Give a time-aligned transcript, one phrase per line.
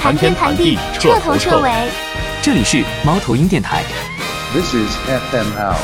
[0.00, 1.70] 谈天谈地，彻头彻尾。
[2.42, 3.82] 这里是猫头鹰电台。
[4.52, 5.74] This is FML。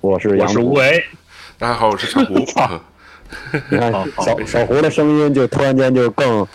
[0.00, 1.02] 我是杨吴为，
[1.58, 2.34] 大家好，我是小胡。
[3.70, 6.46] 你看小小胡的声音就突然间就更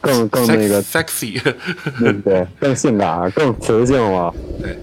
[0.00, 1.42] 更更那个 sexy，
[1.98, 4.32] 对对，更性感，更磁性了。
[4.60, 4.78] 对，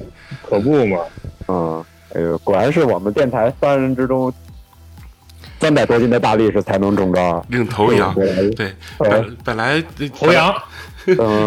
[0.50, 0.98] 可不嘛。
[1.48, 4.34] 嗯，哎呦，果然是我们电台三人之中。
[5.60, 8.16] 三百多斤的大力士才能中招，领头羊。
[8.56, 9.84] 对，本本来
[10.18, 10.56] 头羊，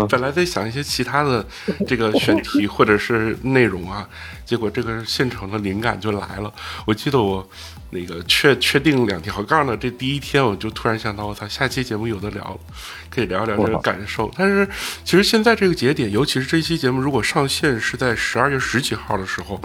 [0.09, 1.45] 本来 在想一些其他的
[1.87, 4.07] 这个选题或者是内容啊，
[4.45, 6.52] 结果这个现成的灵感就来了。
[6.85, 7.48] 我记得我
[7.88, 12.60] 那个确确定两条杠的这第一天，我就突然想到，我操，下期节目有的聊，
[13.09, 14.30] 可以聊一聊这个感受。
[14.37, 14.69] 但是
[15.05, 19.59] 其实现在这个节点，尤其是这期节目如果上线是在十二月十几号的时候，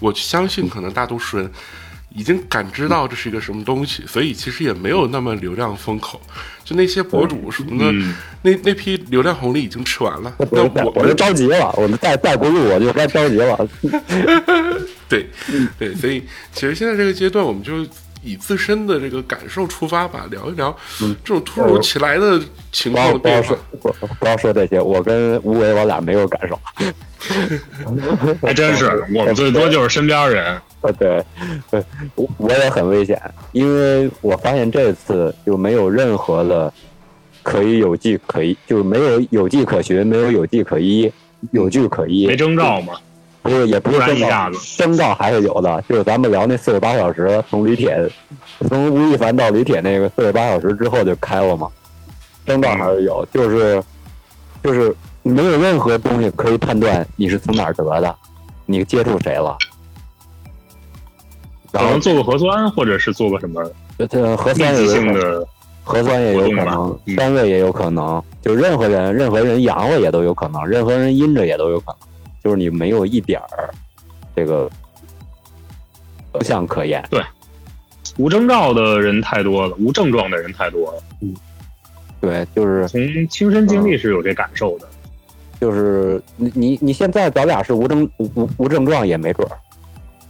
[0.00, 1.48] 我相信可能大多数人。
[2.14, 6.20] 已经感知到这是一个什么东西，所以其实也没有那么流量风口。
[6.64, 7.92] 就那些博主什么的，
[8.42, 10.32] 那那批流量红利已经吃完了。
[10.52, 13.68] 那我我就着急了，我们带带不入，我就该着急了。
[15.08, 15.26] 对，
[15.78, 17.84] 对，所以其实现在这个阶段，我们就
[18.22, 20.74] 以自身的这个感受出发吧，聊一聊
[21.24, 23.56] 这种突如其来的情况的变化。
[23.80, 26.58] 不不要说这些，我跟吴伟我俩没有感受。
[28.42, 30.60] 还真是，我们最多就是身边人。
[30.80, 31.24] 呃， 对，
[31.70, 31.84] 对，
[32.16, 33.20] 我我也很危险，
[33.52, 36.72] 因为我发现这次就没有任何的
[37.42, 41.12] 可以有迹可依，就是没有有迹可循，没有有迹可依，
[41.52, 42.26] 有据可依。
[42.26, 42.94] 没征兆吗？
[43.42, 45.82] 不是，也不是征兆，征兆还是有的。
[45.88, 48.08] 就是咱们聊那四十八小时，从李铁，
[48.68, 51.68] 从吴亦凡到李铁那个四十八小时之后就开了嘛，
[52.46, 53.82] 征兆还是有，就是
[54.62, 58.14] 就是没有任何东西可以判断你是从哪儿得的，
[58.64, 59.56] 你接触谁了。
[61.72, 63.64] 可能做个核酸，或者是做个什么？
[64.10, 65.46] 这核酸也性的
[65.82, 72.08] 核酸也有可能，单位也有可能，就任何人，任何人阳了也都有可能，任何人阴着也都有可能，
[72.42, 73.72] 就是你没有一点儿
[74.34, 74.70] 这个
[76.32, 77.02] 不像可言。
[77.10, 77.22] 对，
[78.18, 81.02] 无征兆的人太多了，无症状的人太多了。
[81.20, 81.34] 嗯，
[82.20, 84.88] 对，就是从亲身经历是有这感受的。
[85.60, 89.56] 就是你你你现在咱俩是无症无无无症状也没准儿。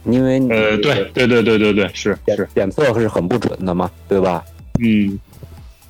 [0.05, 4.43] 因为呃，对对对对对对，是是检测是很不准的嘛，对吧？
[4.79, 5.17] 嗯，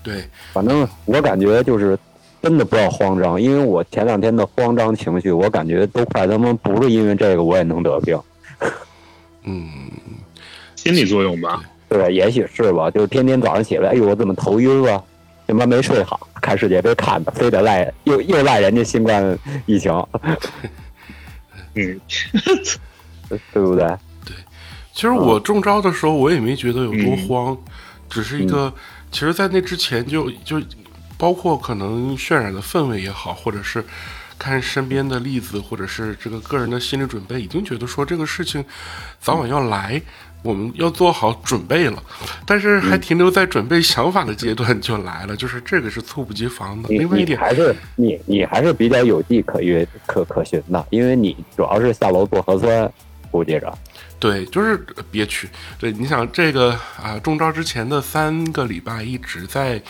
[0.04, 0.24] 对，
[0.54, 1.98] 反正我感觉就是
[2.44, 8.20] 真的不要慌张，因为我前两天的慌张情绪，我感觉都快他妈不是因为这个我也能得病。
[9.46, 9.66] 嗯，
[10.76, 11.64] 心理作用吧？
[11.88, 12.92] 对，也许是吧。
[12.92, 15.02] 就是天天早上起来，哎呦，我怎么头晕啊？
[15.48, 19.92] 他妈没睡好，看世界杯看的，非得赖又又赖人家新冠疫情。
[21.76, 22.00] 嗯。
[23.54, 23.86] 对不对？
[24.26, 24.36] 对，
[24.94, 27.58] 其实我中招的时候，我也没觉得有多慌，
[28.10, 28.72] 只是一个，
[29.12, 30.62] 其实，在那之前就就，
[31.18, 33.84] 包括可能渲染的氛围也好，或者是
[34.38, 38.64] 看身边的例子，或者是这个个人的心理准备，已经觉得说这个事情
[39.20, 40.02] 早晚要来，
[40.42, 42.04] 我们要做好准备了。
[42.46, 46.90] 但是还停留在准备想法的阶段就来了，就是这个是猝不及防的。
[46.90, 52.92] 另外一点还是你你还是比较有迹可约可可循的，因为你主要是下楼做核酸。
[53.32, 53.76] 估计着，
[54.20, 54.78] 对，就是
[55.10, 55.50] 憋屈。
[55.80, 59.82] 对，你想这个啊，中招之前的三个礼拜一直在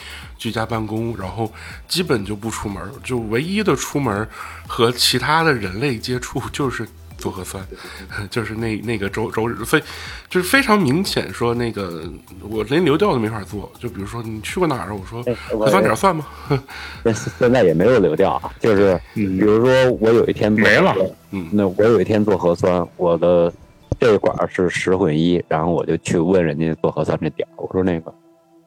[0.43, 1.49] 居家办公，然后
[1.87, 4.27] 基本就不出门，就唯一的出门
[4.67, 6.85] 和其他的人类接触就是
[7.17, 7.65] 做核酸，
[8.29, 9.83] 就是那那个周周日，所以
[10.29, 12.03] 就是非常明显说那个
[12.41, 13.71] 我连流调都没法做。
[13.79, 15.23] 就比如说你去过哪儿，我说
[15.57, 16.27] 核酸点算吗？
[17.39, 20.93] 现在也没有流调啊，就是比如说我有一天没了。
[21.31, 23.51] 嗯，那我有一天做核酸，我的
[23.97, 28.13] 这管是十混一，然后我就去问人家做核酸这点我说那个，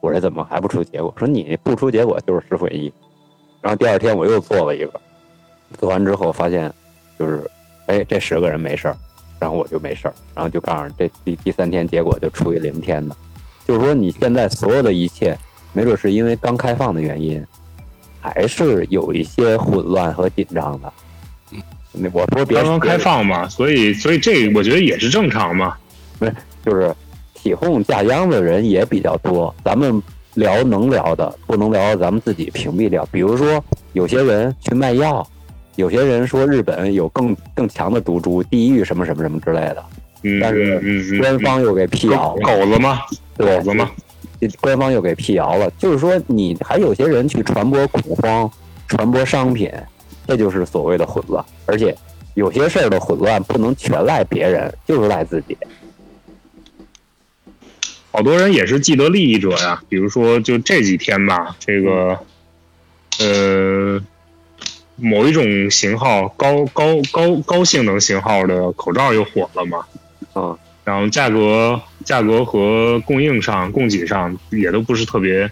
[0.06, 1.12] 我这怎么还不出结果？
[1.18, 2.92] 说你不出结果就是十混一，
[3.60, 5.00] 然后第二天我又做了一个，
[5.80, 6.72] 做完之后发现
[7.18, 7.50] 就是，
[7.86, 8.96] 哎，这十个人没事儿，
[9.40, 13.16] 然后我就没事儿，然后就告诉这第第三天结果就出于零天的，
[13.66, 15.36] 就是说你现在所有的一切，
[15.72, 17.44] 没准是因为刚开放的原因，
[18.20, 20.92] 还是有一些混乱和紧张的。
[22.12, 25.76] 我说刚刚开放嘛，所以所以这我觉得也是正常嘛。
[26.18, 26.94] 不是，就是
[27.36, 29.54] 起哄架秧的人也比较多。
[29.64, 30.02] 咱们
[30.34, 33.06] 聊能聊的，不能聊咱们自己屏蔽掉。
[33.12, 33.62] 比如说，
[33.92, 35.26] 有些人去卖药，
[35.76, 39.84] 有些人说日本有更更强的毒株，地狱什么什么什么之类的。
[40.22, 42.42] 嗯，但是官方又给辟谣了。
[42.42, 43.00] 狗子吗？
[43.36, 43.90] 对，狗子吗？
[44.60, 45.70] 官方又给辟谣了。
[45.78, 48.50] 就是说，你还有些人去传播恐慌，
[48.88, 49.70] 传播商品。
[50.28, 51.96] 这就是所谓的混乱，而且
[52.34, 55.56] 有些事儿的混乱不能全赖别人，就是赖自己。
[58.16, 59.82] 好多人也是既得利益者呀。
[59.90, 62.18] 比如说，就这几天吧，这个
[63.18, 64.00] 呃，
[64.96, 69.84] 某一种型号高高高高性能型号的口罩又火了嘛。
[70.32, 75.50] 啊，然后价格价格和供应上供给上也都不是特别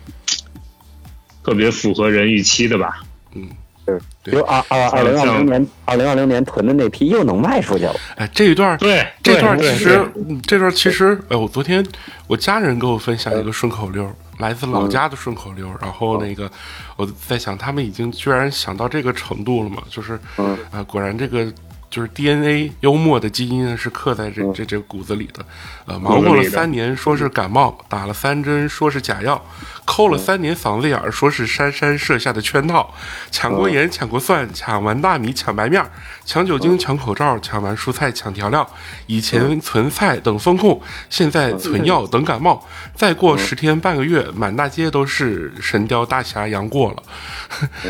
[1.42, 3.02] 特别符合人预期的吧。
[3.34, 3.46] 嗯，
[3.86, 7.94] 是，对就二二二零二零年二零二零年囤的那批又能卖出去了。
[8.16, 11.84] 哎，这一段对，这段其实，嗯这段其实，哎，我昨天
[12.26, 15.68] 我家人给我分享一个顺口溜，来自老家的顺口溜。
[15.80, 16.50] 然后那个，
[16.96, 19.82] 我在想，他们已经居然想到这个程度了嘛？
[19.90, 21.52] 就是，嗯啊，果然这个
[21.94, 25.46] 就是 DNA 幽默的基因是刻在这这这骨子里的。
[25.86, 29.40] 呃，忙活了三年，说是感冒，打了三针，说是假药，
[29.84, 32.92] 抠了三年嗓子眼儿，说是珊珊设下的圈套，
[33.30, 35.88] 抢过盐，抢过蒜，抢完大米，抢白面儿，
[36.24, 38.68] 抢酒精，抢口罩，抢完蔬菜，抢调料。
[39.06, 42.66] 以前存菜等风控，现在存药等感冒。
[42.96, 47.02] 再过十天半个月，满大街都是神雕大侠杨过了。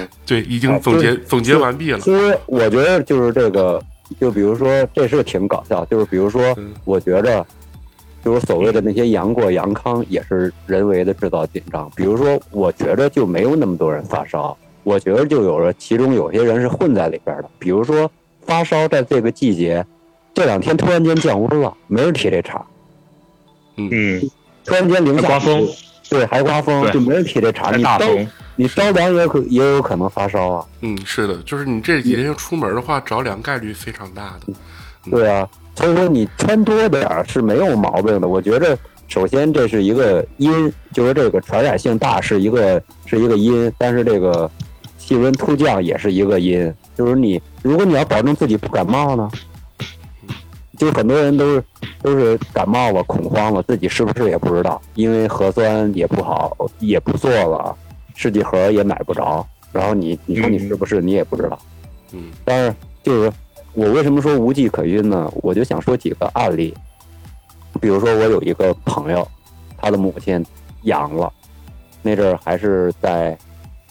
[0.26, 1.98] 对，已经总结总结完毕了。
[2.00, 3.82] 其实我觉得就是这个，
[4.20, 7.46] 就比如说这是挺搞笑，就是比如说嗯，我觉着。
[8.24, 11.92] 就是所谓的那些杨过、杨康，也是人为的制造紧张。
[11.94, 17.50] 比如说，我觉着就没有那么多人发烧，我觉着就有了，其中有些人是混在里边的。
[17.58, 18.10] 比如说
[18.46, 19.84] 发烧，在这个季节，
[20.32, 22.64] 这两天突然间降温了，没人提这茬。
[23.76, 23.90] 嗯，
[24.64, 25.68] 突然间零下风，
[26.14, 27.64] 对，还刮风，就没人提这茬。
[27.64, 30.64] 还你着大风，你着凉也可也有可能发烧啊。
[30.81, 34.52] 嗯，是的，就是你这几天要出门的话，着凉概率非常大的。
[35.11, 38.28] 对啊，所以说你穿多点儿是没有毛病的。
[38.28, 38.78] 我觉着，
[39.08, 44.50] 首先这是一个因，就是这个传染性大是一个是一个因，但是这个
[44.96, 46.72] 气温突降也是一个因。
[46.96, 49.28] 就是你，如果你要保证自己不感冒呢，
[50.76, 51.64] 就很多人都是
[52.02, 57.76] 都是感冒了、恐慌了，自己是不是也不知道，因为核酸也不好，也不做了，
[58.14, 61.58] 试剂盒也买不着，然后你你说你是不是你也不知道。
[62.12, 63.32] 嗯但是就是
[63.72, 65.30] 我为什么说无迹可寻呢？
[65.36, 66.72] 我就想说几个案例，
[67.80, 69.26] 比如说我有一个朋友，
[69.76, 70.44] 他的母亲
[70.82, 71.32] 阳了，
[72.02, 73.36] 那阵儿还是在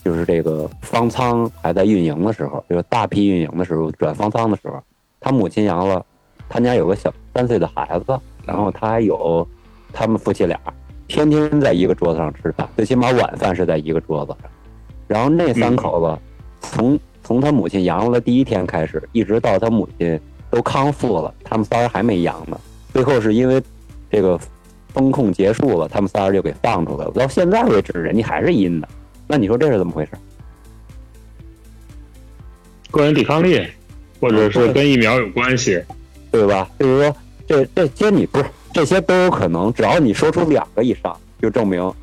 [0.04, 4.82] 就是这个方舱还在运营的时候，就是大批运营的时候，转方舱的时候，
[5.20, 6.06] 他母亲阳了，
[6.54, 9.48] 他家有个小三岁的孩子，然后他还有
[9.92, 10.60] 他们夫妻俩
[11.08, 14.52] 天天在一个桌子上吃饭，最起码晚饭是在一个桌子上，
[15.08, 16.22] 然后那三口子
[16.62, 20.20] 从从他母亲阳了第一天开始，一直到他母亲
[20.52, 22.56] 都康复了，他们仨人还没阳呢。
[22.94, 23.60] 最后是因为
[24.12, 24.40] 这个
[24.90, 27.12] 风控结束了，他们仨人就给放出来了。
[27.14, 28.88] 到现在为止，人家还是阴的。
[29.26, 30.12] 那你说这是怎么回事？
[32.92, 33.66] 个人抵抗力，
[34.20, 35.82] 或者是跟疫苗有关系。
[36.34, 36.68] 对吧？
[36.80, 37.16] 就是说，
[37.48, 41.94] 这这些你不是这些都有可能，只要你说出两个以上，就证明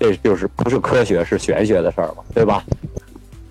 [0.00, 2.64] 这就是不是科学，是玄学的事儿了，对吧？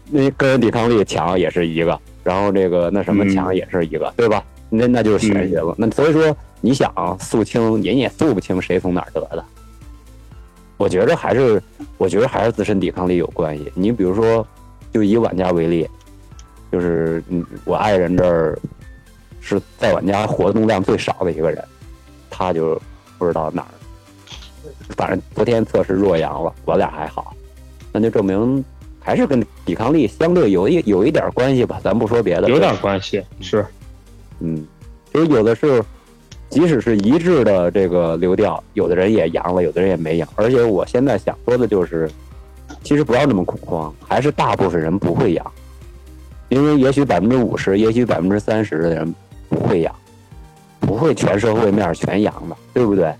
[0.10, 4.44] 那个人抵抗力强也是一个，然后这个那什么嗯强也是一个，对吧？
[4.68, 5.76] 那那就是玄学了。
[5.78, 9.46] 那所以说，你想肃清，你也肃不清谁从哪儿得的。
[10.78, 11.62] 我觉着还是，
[12.00, 13.72] 我觉得还是自身抵抗力有关系。
[13.76, 14.46] 你比如说，
[14.92, 15.88] 就以玩家为例，
[16.72, 18.58] 就是嗯，我爱人这儿
[19.46, 21.64] 是在我们家活动量最少的一个人，
[22.32, 22.82] 他就
[23.20, 23.70] 不知道哪儿，
[24.98, 27.36] 反正昨天测试弱阳了，我俩还好，
[27.92, 28.66] 那就证明
[29.00, 31.80] 还是跟抵抗力相对有一有一点关系吧。
[31.84, 33.64] 咱不说别的，有点关系，是
[34.40, 34.66] 嗯，
[35.14, 35.84] 其实有的是，
[36.50, 40.28] 即使是一致的这个流调，有的人也阳了，有的人也没阳。
[40.36, 42.10] 而且我现在想说的就是，
[42.84, 45.52] 其实不要那么恐慌，还是大部分人不会阳，
[46.50, 49.16] 因为也许百分之五十，也许百分之三十的人
[49.50, 49.96] 不会养，
[50.80, 53.14] 不会全社会面全阳的，对不对？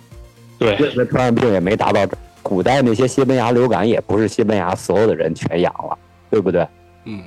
[0.58, 5.98] 对，那传染病也没达到这，古代那些西班牙流感也不是西班牙所有的人全阳了，
[6.30, 6.68] 对不对？
[7.06, 7.24] 嗯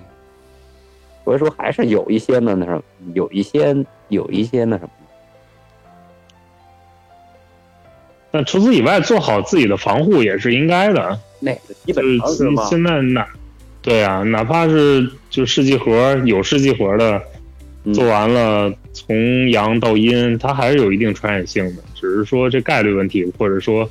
[1.25, 3.76] 所以说还是有一些呢，那什么，有一些
[4.09, 4.88] 有一些那什么。
[8.31, 11.21] 那除此以外，做好自己的防护也是应该的。
[11.40, 12.67] 那个基本就是现上是吗？
[12.71, 13.28] 现在哪，
[13.83, 17.23] 对啊，哪怕是就试剂盒有试剂盒的，
[17.85, 18.73] 嗯做完了
[19.07, 23.88] 从阳到阴，它还是有一定传染性的，只是说这概率问题，或者说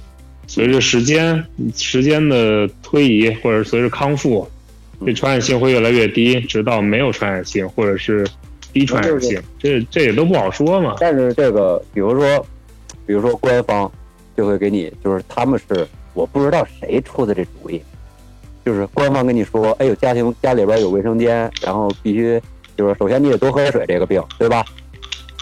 [0.47, 1.41] 随着时间
[1.73, 4.45] 时间的推移，或者随着康复，
[5.05, 8.27] 这传染性会越来越低，直到没有传染性，或者是
[8.73, 10.95] 低传染性，这这也都不好说嘛。
[10.99, 12.45] 但是这个，比如说，
[13.05, 13.89] 比如说官方
[14.35, 17.81] 就会给你，就是他们是我不知道谁出的这主意，
[18.65, 22.39] 就是官方跟你说，哎呦，家庭家里边有卫生间，然后必须
[22.75, 24.65] 就是首先你得多喝点水，这个病对吧？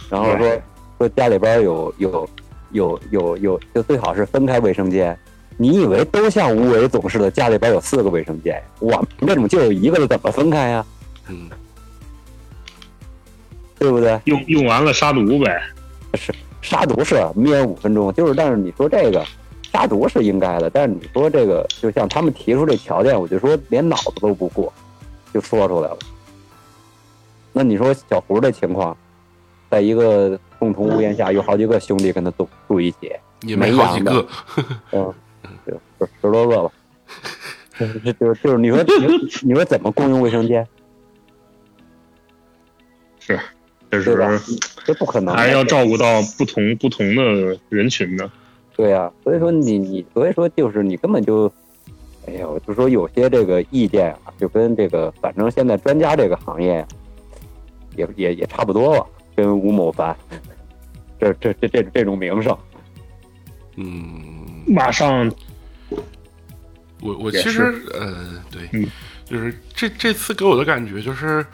[0.09, 0.61] 然后说
[0.97, 2.29] 说家里边有有
[2.71, 5.17] 有有有，就最好是分开卫生间。
[5.57, 8.61] 你以为都像吴为总似的家里边有四个卫生间？
[8.79, 10.85] 我们这种就有一个了，怎么分开呀？
[11.29, 11.49] 嗯，
[13.79, 14.19] 对不对？
[14.25, 15.61] 用用完了杀毒呗。
[16.15, 19.25] 是杀毒是灭五分钟，就是但是你说这个
[19.71, 24.71] 杀毒是应该的，但是你说这个就像他们提出这条件，我就说连脑子都不过
[25.33, 25.97] 就说出来了。
[27.53, 28.95] 那你说小胡这情况，
[29.75, 34.25] 在一个共同屋檐下，有好几个兄弟跟他住住一起，也没好几个，
[34.93, 35.13] 嗯，
[35.67, 36.71] 就十十多个吧。
[37.77, 40.65] 就是就是就是你说你你说怎么共用卫生间？
[43.19, 43.37] 是，
[43.91, 48.31] 这对吧是这不可能，还是要照顾到不同不同的人群呢。
[48.77, 51.51] 对呀、所以说你你所以说就是你根本就，
[52.27, 56.87] 哎呀，我就说有些这个意见啊，就跟这个反正现在专家这个行业呀、
[57.97, 60.15] 也也也差不多了，跟吴某凡
[61.19, 62.57] 这这这这这种名声，
[63.75, 65.31] 嗯，马上
[67.01, 67.63] 我我其实
[67.93, 68.87] 呃，对，嗯
[69.25, 71.45] 就是这这次给我的感觉就是，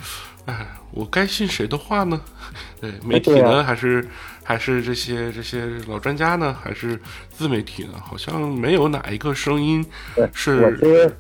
[0.45, 2.19] 哎，我该信谁的话呢？
[2.81, 4.05] 对，媒体呢，还是
[4.43, 7.93] 还是这些这些老专家呢，还是自媒体呢？
[8.03, 9.85] 好像没有哪一个声音
[10.33, 11.15] 是其实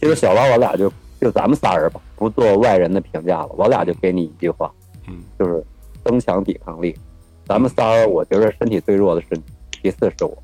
[0.00, 4.68] 其实小王我俩就就咱们仨人吧，不做外人的评价了，我俩就给你一句话，
[5.06, 5.64] 嗯，就是
[6.04, 6.96] 增强抵抗力。
[7.44, 9.42] 咱们仨儿，我觉得身体最弱的是你，
[9.82, 10.36] 其次是我。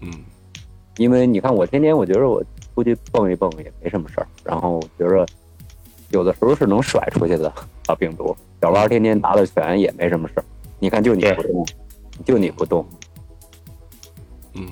[0.00, 0.10] 嗯
[0.96, 2.42] 因为你看我天天，我觉得我
[2.74, 5.24] 出去蹦一蹦也没什么事儿，然后我觉着
[6.10, 7.48] 有的时候是能甩出去的
[7.86, 8.36] 啊病毒。
[8.60, 10.44] 小王天天打打拳也没什么事儿，
[10.80, 11.66] 你看就你不动，
[12.24, 12.84] 就你不动，
[14.54, 14.66] 嗯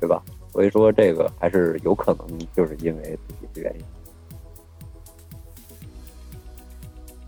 [0.00, 0.22] 对吧？
[0.52, 3.84] 所以说这个还是有可能就是因为自己的原因。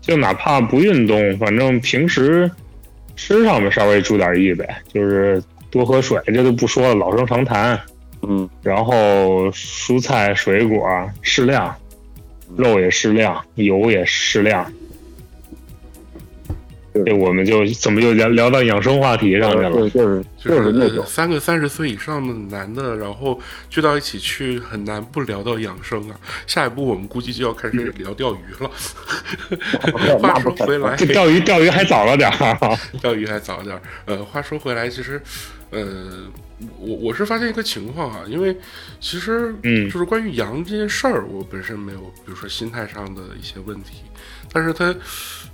[0.09, 2.49] 就哪怕不运动，反正平时
[3.15, 5.39] 吃上面稍微注点意呗，就是
[5.69, 7.79] 多喝水，这都不说了，老生常谈。
[8.23, 10.83] 嗯，然后蔬菜水果
[11.21, 11.73] 适量，
[12.57, 14.65] 肉也适量，油也适量。
[17.03, 19.71] 就是这我们就怎么就聊聊到养生话题上去了？
[19.71, 23.39] 就是就是就是那呃种三个三十岁以上的男的，然后
[23.69, 26.19] 聚到一起去，很难不聊到养生啊。
[26.47, 28.71] 下一步我们估计就要开始聊钓鱼了。
[30.19, 32.77] 话说回来，这钓鱼钓鱼还早了点儿啊。
[33.01, 33.81] 钓鱼还早点儿。
[34.05, 35.21] 呃，话说回来，其实，
[35.69, 36.27] 呃，
[36.79, 38.55] 我我是发现一个情况啊，因为
[38.99, 44.03] 其实，嗯就是关于羊这件事儿，我本身没有，比如说心态上的一些问题，
[44.51, 44.93] 但是它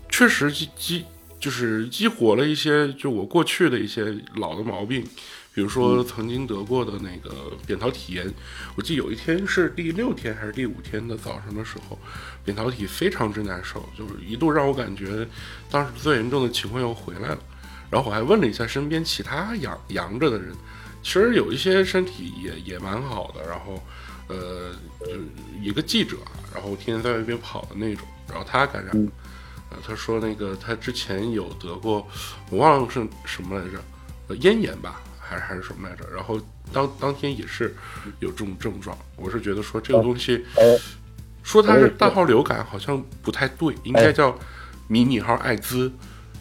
[0.09, 1.05] 确实激激
[1.45, 5.05] 就是激活了一些就我过去的一些老的毛病。
[5.53, 8.33] 比如说曾经得过的那个扁桃体炎，
[8.75, 11.99] 我记得有一天是第六天还是第五天的早上的时候，
[12.43, 15.25] 扁桃体非常之难受，就是一度让我感觉
[15.69, 17.37] 当时最严重的情况又回来了。
[17.91, 20.51] 然后我还问了一下身边其他阳阳着的人，
[21.03, 23.81] 其实有一些身体也也蛮好的，然后
[24.27, 24.73] 呃，
[25.05, 25.13] 就
[25.61, 29.11] 一个记者啊，然后天天在外边跑的那种，然后他感染了，
[29.75, 32.07] 呃，他说那个他之前有得过，
[32.49, 33.77] 我忘了是什么来着，
[34.29, 36.39] 呃，咽炎吧，还是还是什么来着，然后
[36.71, 37.75] 当当天也是
[38.19, 40.63] 有这种症状，我是觉得说这个东西，哎
[41.43, 44.35] 说它是大号流感好像不太对，应该叫
[44.87, 45.91] 迷你号艾滋。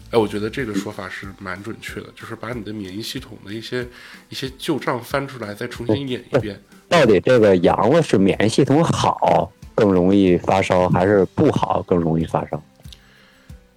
[0.09, 3.87] 哎，我觉得这个说法是蛮准确的，就是把你的免疫系统的一些
[4.29, 6.59] 一些旧账翻出来，再重新演一遍。
[6.87, 12.63] 到底这个阳了是免疫系统好更容易发烧，还是不好更容易发烧？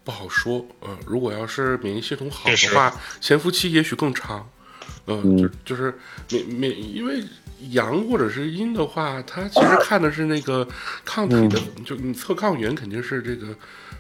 [0.09, 0.67] 不好说。
[0.81, 4.49] 呃，如果要是免疫系统好的话，潜伏期也许更长。
[5.05, 5.99] 呃，嗯就就是
[6.31, 7.23] 免免，因为
[7.73, 10.67] 阳或者是阴的话，它其实看的是那个
[11.05, 13.49] 抗体的，就你测抗原肯定是这个，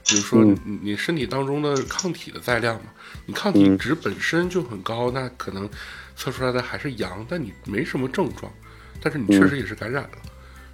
[0.06, 2.90] 比如说嗯你你身体当中的抗体的载量嘛，
[3.26, 5.68] 你抗体嗯值本身就很高，那可能
[6.16, 8.50] 测出来的还是阳，但你没什么症状，
[9.02, 10.10] 但是你确实也是感染了。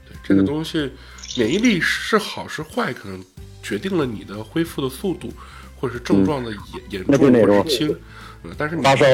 [0.06, 0.92] 对这个嗯东西，
[1.36, 3.22] 免疫力是好是坏，可能
[3.62, 5.32] 决定了你的恢复的速度，
[5.76, 6.60] 或者是症状的严
[6.90, 7.98] 严嗯那重就那种或者是轻。
[8.44, 9.06] 嗯，但是你发烧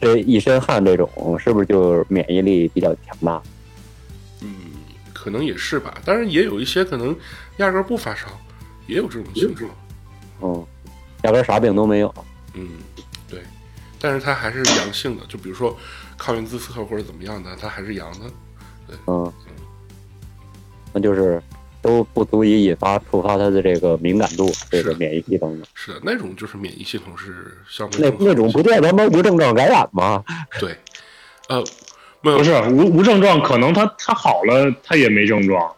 [0.00, 3.42] 这一身汗这种，是不是就免疫力比较强大？
[4.40, 4.54] 嗯，
[5.12, 5.96] 可能也是吧。
[6.04, 7.16] 当然也有一些可能
[7.56, 8.26] 压根儿不发烧，
[8.86, 9.70] 也有这种情况。
[10.42, 10.66] 嗯，
[11.22, 12.14] 压根儿啥病都没有。
[12.52, 12.68] 嗯，
[13.28, 13.42] 对，
[13.98, 15.76] 但是它还是阳性的，就比如说
[16.18, 18.26] 抗原自测或者怎么样的，它还是阳的。
[18.86, 19.32] 对嗯，
[20.92, 21.42] 那就是
[21.84, 25.66] 都不足以引发触发他的这个敏感度，这个免疫系统的。
[25.74, 30.24] 是的，那种就是免疫系统是相对那那种不叫咱们无症状感染吗？
[30.58, 30.74] 对，
[31.50, 31.62] 呃，
[32.22, 35.70] 没有不是无无症状，可能他他好了，他也没症状。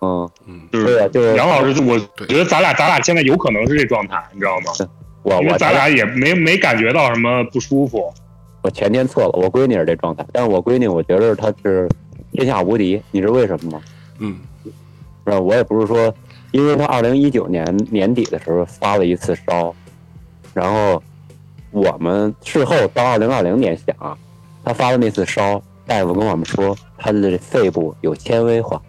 [0.00, 4.72] 嗯，嗯，就是对啊就是杨老师，我觉得咱俩咱俩现在有可能是这状态，你知道吗？
[5.24, 8.14] 我我咱俩也没没感觉到什么不舒服，
[8.62, 11.88] 我前天测了，我闺女是这状态，但是我闺女我觉得她是
[12.30, 13.82] 天下无敌，你知道为什么吗？
[14.20, 14.38] 嗯
[15.28, 15.40] 是吧？
[15.40, 16.12] 我也不是说，
[16.52, 19.74] 因为他二零一九年年底的时候发了一次烧，
[20.54, 21.02] 然后
[21.70, 24.16] 我们事后到二零二零年想啊，
[24.64, 28.80] 她发的那次烧，大夫跟我们说他的肺部有纤维化，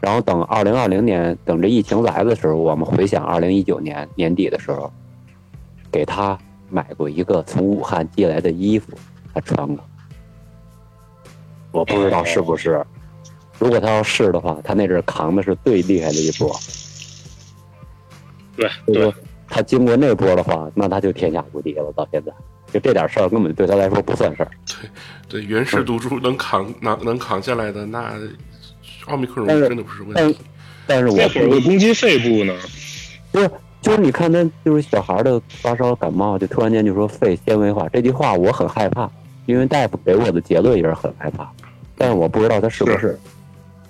[0.00, 4.90] 然后等二零二零年等这疫情来的时候，我们回想二零一九年年底的时候，
[5.90, 6.38] 给他
[6.70, 8.92] 买过一个从武汉寄来的衣服，
[9.34, 9.84] 他穿过，
[11.70, 12.82] 我不知道是不是。
[13.58, 16.54] 如果他要是的话，他那阵儿扛的是最厉害的一波。
[18.56, 19.14] 对对就是说，
[19.48, 21.92] 他经过那波的话，那他就天下无敌了。
[21.96, 22.32] 到现在，
[22.72, 24.50] 就这点事儿根本对他来说不算事儿。
[25.28, 28.14] 对对，原始毒株能扛能能扛下来的，那
[29.06, 30.38] 奥密克戎真的不是问但题。
[30.86, 32.54] 但是我那会儿会攻击肺部呢。
[33.30, 39.10] 不是，就是你看他就是小孩的发烧感冒，就突然间就说肺纤维化这句话，我很害怕，
[39.46, 41.50] 因为大夫给我的结论也是很害怕，
[41.96, 43.18] 但是我不知道他是不是，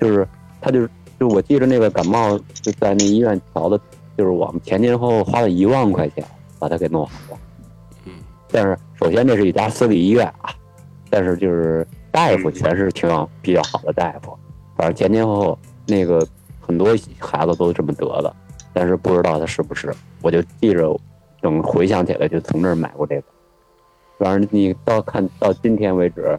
[0.02, 0.26] 就是
[0.60, 0.90] 他就是
[1.20, 3.78] 就我记着那个感冒就在那医院调的，
[4.18, 6.24] 就是我们前前后后花了一万块钱
[6.58, 7.38] 把他给弄好了。
[8.06, 8.12] 嗯，
[8.50, 10.50] 但是首先这是一家私立医院啊，
[11.08, 13.08] 但是就是大夫全是挺
[13.40, 14.36] 比较好的大夫，
[14.76, 16.26] 反正前前后后那个
[16.60, 16.88] 很多
[17.20, 18.34] 孩子都这么得的，
[18.72, 20.98] 但是不知道他是不是，我就记着，
[21.40, 23.24] 等回想起来就从那儿买过这个。
[24.18, 26.38] 反正你到看到今天为止，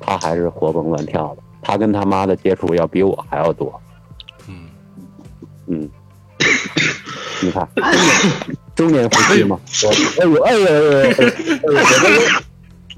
[0.00, 3.80] 他还是活蹦乱跳的，他跟他妈的接触要比我还要多。
[4.46, 4.68] 嗯，
[5.66, 5.90] 嗯，
[7.42, 7.68] 你看，
[8.76, 11.10] 中年夫妻嘛，我哎呦哎呦哎呦哎呦，
[11.66, 11.72] 我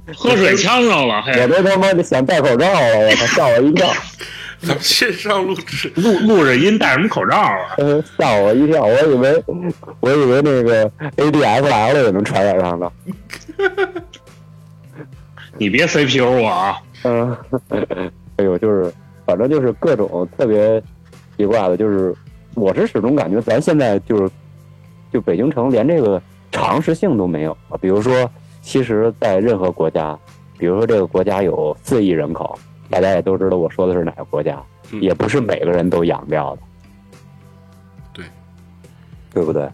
[0.04, 3.88] 都 喝水呛着了，嘿，我都他妈的想戴口罩了，我操，吓我一跳，
[4.60, 7.72] 咱们线上录制，录录着音戴什么口罩啊？
[7.78, 9.42] 呃 吓我一跳，我以为
[10.00, 12.92] 我以为那个 ADSL 也能传染上呢。
[15.56, 16.78] 你别 CPU 我啊！
[17.02, 17.36] 嗯，
[18.38, 18.92] 哎呦，就是
[19.26, 20.82] 反正就是各种特别
[21.36, 22.14] 奇怪的，就是
[22.54, 24.30] 我是始终感觉咱现在就是
[25.12, 27.76] 就北京城连这个常识性都没有啊。
[27.80, 28.28] 比如说，
[28.62, 30.18] 其实，在任何国家，
[30.56, 32.58] 比如说这个国家有四亿人口，
[32.90, 34.62] 大家也都知道我说的是哪个国家，
[34.92, 36.62] 嗯也不是每个人都养掉的，
[38.12, 38.24] 对，
[39.34, 39.68] 对不对？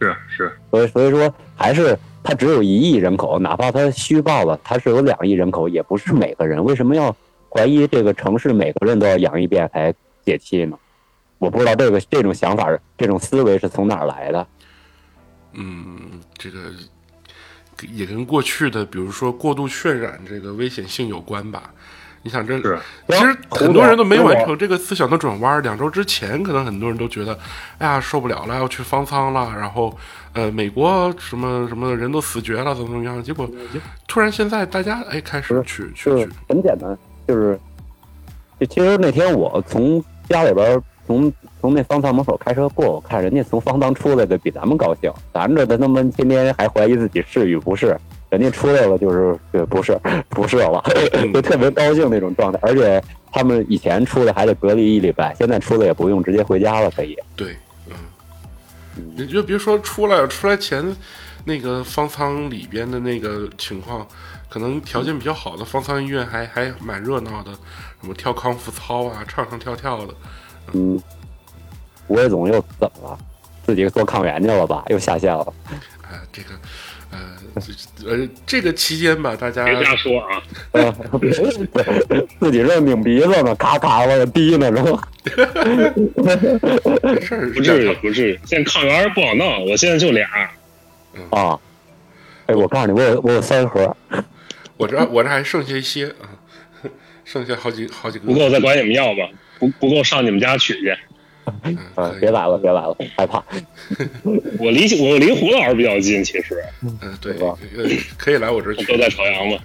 [0.00, 6.62] 是是，所以所以说还是它只有一亿人口，哪怕它虚报了它是有两亿人口，也不是每个人。
[6.62, 7.14] 为什么要
[7.54, 10.76] 怀疑这个城市每个人都要养一遍才解气呢？
[11.38, 14.46] 我不知道这个这种想法、这种思维是从哪儿来的。
[15.52, 16.58] 嗯，这个
[17.92, 21.72] 也跟过去的，比如说过度渲染这个危险性有关吧。
[22.22, 25.62] 你想这，是其实很多人都没完成这个思想的转弯。
[25.62, 27.38] 两周之前，可能很多人都觉得，
[27.76, 29.54] 哎呀受不了了，要去方舱了。
[29.54, 29.94] 然后，
[30.32, 33.22] 呃，美国什么什么人都死绝了，怎么怎么样？
[33.22, 33.46] 结果
[34.08, 37.58] 突然现在大家哎开始去去去，很简单，就是
[38.58, 47.96] 就其实那天我从家里边儿从从那方舱门口开车过，我看人家从方舱出来的比咱们高兴，咱这的他妈天天还怀疑自己是与不是，
[48.30, 50.82] 人家出来了就是对不是不是了，
[51.32, 57.16] 就特别高兴那种状态，而且他们以前出来还得隔离一礼拜，现在出来也不用，直接回家了可以。
[57.36, 57.56] 对，
[57.88, 57.94] 嗯，
[59.16, 60.84] 你就别说出来了，出来前
[61.44, 64.06] 那个方舱里边的那个情况，
[64.54, 67.50] 可能条件比较好的方舱医院还还蛮热闹的，
[68.00, 70.14] 什么跳康复操啊，唱唱跳跳的。
[70.72, 71.02] 嗯，
[72.06, 73.18] 吴伟总又怎么了？
[73.66, 74.84] 自己做抗原去了吧？
[74.90, 75.44] 又下线了。
[76.02, 76.50] 啊，这个，
[77.10, 77.18] 呃，
[77.96, 80.40] 这呃，这个期间吧，大家别瞎说啊！
[80.70, 80.94] 呃
[82.38, 85.08] 自己这拧鼻子呢，咔咔往下滴呢，是吧
[87.02, 90.28] 没事儿，不至于不至于，现在抗原不好弄，我现在就俩，
[91.30, 91.58] 啊，
[92.46, 93.96] 哎，我告诉你，我有我有三盒，
[94.76, 96.28] 我这我这还剩下一些啊，
[97.24, 100.94] 剩下好几好几个，不够再管你们要吧，不不够上你们家取去。
[102.20, 103.42] 别来了，别来了，害怕。
[104.58, 107.34] 我离我离胡老师比较近，其实嗯，对，
[108.16, 109.58] 可以来我这儿取，都在朝阳嘛。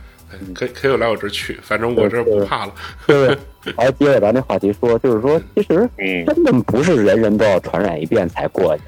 [0.53, 2.73] 可以可以来我这儿取，反正我这儿不怕了。
[3.07, 3.37] 就是
[3.75, 8.83] 还接着咱这话题说，就是说，其实嗯，根本不是人人都要传染一遍才过去。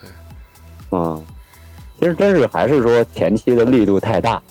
[0.00, 0.10] 对，
[0.90, 1.24] 嗯，
[2.00, 4.42] 其实真是还是说前期的力度太大，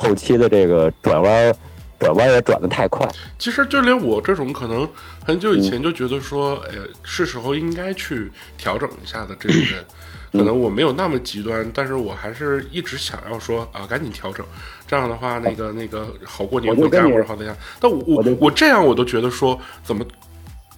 [0.00, 1.54] 后期的这个转弯
[1.98, 3.06] 转弯也转得太快。
[3.38, 4.88] 其实就连我这种可能
[5.22, 9.84] 很久以前就觉得说，哎呀，是时候应该去调整一下的这种人，
[10.32, 14.44] 可能我没有那么极端，但是我还是一直想要说啊，赶紧调整，
[14.86, 17.54] 这样的话，那个那个好过年回家我就跟你或者好怎样。
[17.78, 20.02] 但我我我我这样我都觉得说，怎么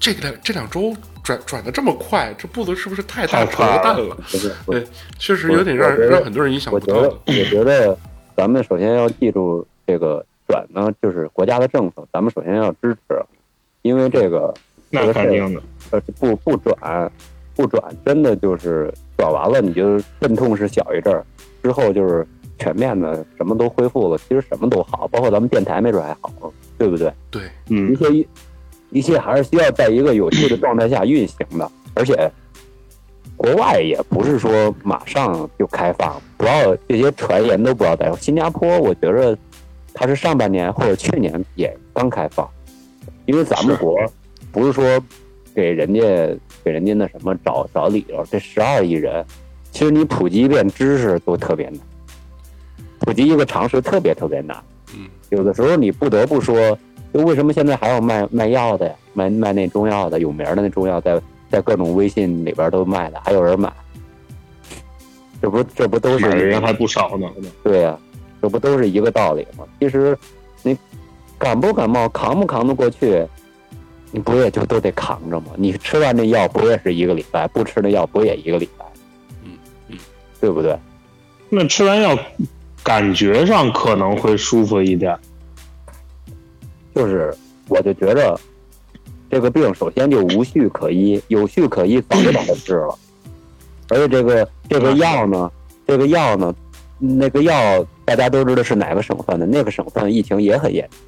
[0.00, 4.16] 这个这两周转转的这么快，这步子是不是太大太了扯淡了？
[4.28, 4.84] 不是，对，
[5.20, 7.96] 确实有点让让很多人意想我觉得不到。，我觉得
[8.36, 13.22] 咱们首先要记住这这个转呢，就是国家的政策，咱们首先要支持，
[13.82, 14.52] 因为这个
[14.88, 17.12] 那肯定的，呃不不转
[17.54, 21.22] 不转，真的就是转完了，你就阵痛是小一阵儿，
[21.62, 22.26] 之后就是
[22.58, 27.12] 全面的什么都恢复了，其实什么都好，包括咱们电台没准还好，对不对？
[27.30, 28.28] 对，一嗯，切一
[28.88, 32.30] 一切还是需要在一个有序的状态下运行的，而且
[33.42, 38.16] 国外也不是说马上就开放，不要这些传言都不要再有。
[38.18, 39.36] 新加坡我觉着
[39.92, 42.48] 它是上半年或者去年也刚开放，
[43.26, 43.98] 因为咱们国
[44.52, 44.84] 不是说
[45.56, 46.00] 给人家
[46.62, 49.24] 给人家那什么找找理由，这十二亿人，
[49.72, 51.80] 其实你普及一遍知识都特别难，
[53.00, 54.56] 普及一个常识特别特别难。
[54.94, 56.78] 嗯，有的时候你不得不说，
[57.12, 61.20] 就为什么现在还有卖卖药的呀，卖卖那中药的，有名的那中药在
[61.52, 63.70] 在各种微信里边都卖的，还有人买，
[65.42, 67.28] 这不这不都是买的人还不少呢。
[67.62, 67.94] 对呀、
[68.40, 69.64] 这不都是一个道理吗？
[69.78, 70.16] 其实
[70.62, 70.74] 你
[71.38, 73.22] 感不感冒，扛不扛得过去，
[74.10, 75.48] 你不也就都得扛着吗？
[75.56, 78.86] 你吃完这药不也是一个礼拜，不吃那药不也一个礼拜？
[79.44, 79.50] 嗯
[79.88, 79.98] 嗯，
[80.40, 80.74] 对不对？
[81.50, 82.18] 那吃完药，
[82.82, 85.14] 感觉上可能会舒服一点。
[86.94, 87.34] 就是
[87.68, 88.38] 我就觉着
[89.32, 92.98] 这个病首先就无序可医，有序可医早就把它治了。
[93.88, 95.50] 而且这个这个药呢，
[95.86, 96.54] 这个药呢，
[96.98, 100.98] 那个药大家都知道是哪个省份的，那个省份疫情也很严重。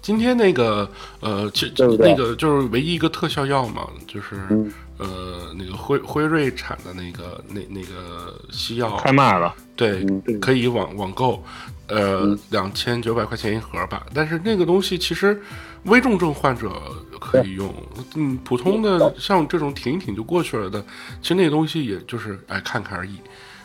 [0.00, 11.42] 今天那个呃，其对对那个就是唯一一个特效药嘛，就是、嗯呃那个辉辉瑞产的那个那那个西药，开卖了，对，嗯可以网网购，
[11.88, 14.06] 呃嗯，两千九百块钱一盒吧。
[14.14, 15.40] 但是那个东西其实
[15.84, 16.72] 危重症患者
[17.20, 17.72] 可以用，
[18.14, 20.84] 嗯，普通的像这种挺一挺就过去了的，
[21.22, 23.16] 其实那个东西也就是哎看看而已，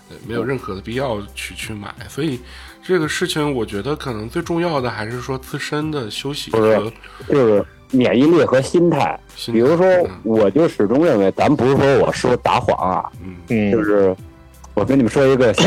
[0.09, 1.93] 呃没有任何的必要去去买。
[2.09, 2.39] 所以
[2.83, 6.57] 这个事情，我觉得可能最重要的还是说自身的休息不
[7.27, 9.19] 就是免疫力和心态。
[9.35, 14.15] 心比如说嗯，我就始终认为，咱不是说我说打谎啊，嗯嗯，就是
[14.73, 15.63] 我跟你们说一个小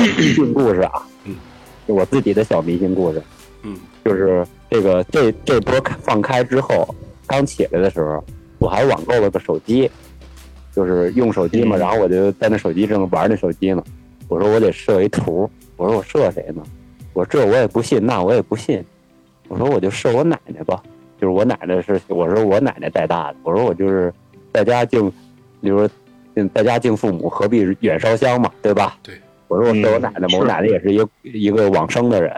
[0.55, 1.54] 故事啊，嗯，就
[1.87, 3.23] 我自己的小明星故事。
[3.62, 6.87] 嗯就是这个这这波放开之后，
[7.27, 8.23] 刚起来的时候，
[8.59, 9.90] 我还网购了个手机，
[10.75, 13.83] 就是用手机嘛，嗯然后我就在那手机上玩那手机呢。
[14.29, 16.62] 我说我得设一图，我说我设谁呢？
[17.14, 18.85] 我说这我也不信，那我也不信。
[19.49, 20.83] 我说我就设我奶奶吧，
[21.20, 24.12] 就是我奶奶是，我说我奶奶带大的，我说我就是
[24.53, 25.11] 在家敬，
[25.62, 25.88] 比如说
[26.35, 28.99] 嗯在家敬父母，何必远烧香嘛，对吧？
[29.03, 29.14] 对。
[29.55, 32.35] 我说我设我奶奶嘛，嗯我奶奶也是一个一个往生的人，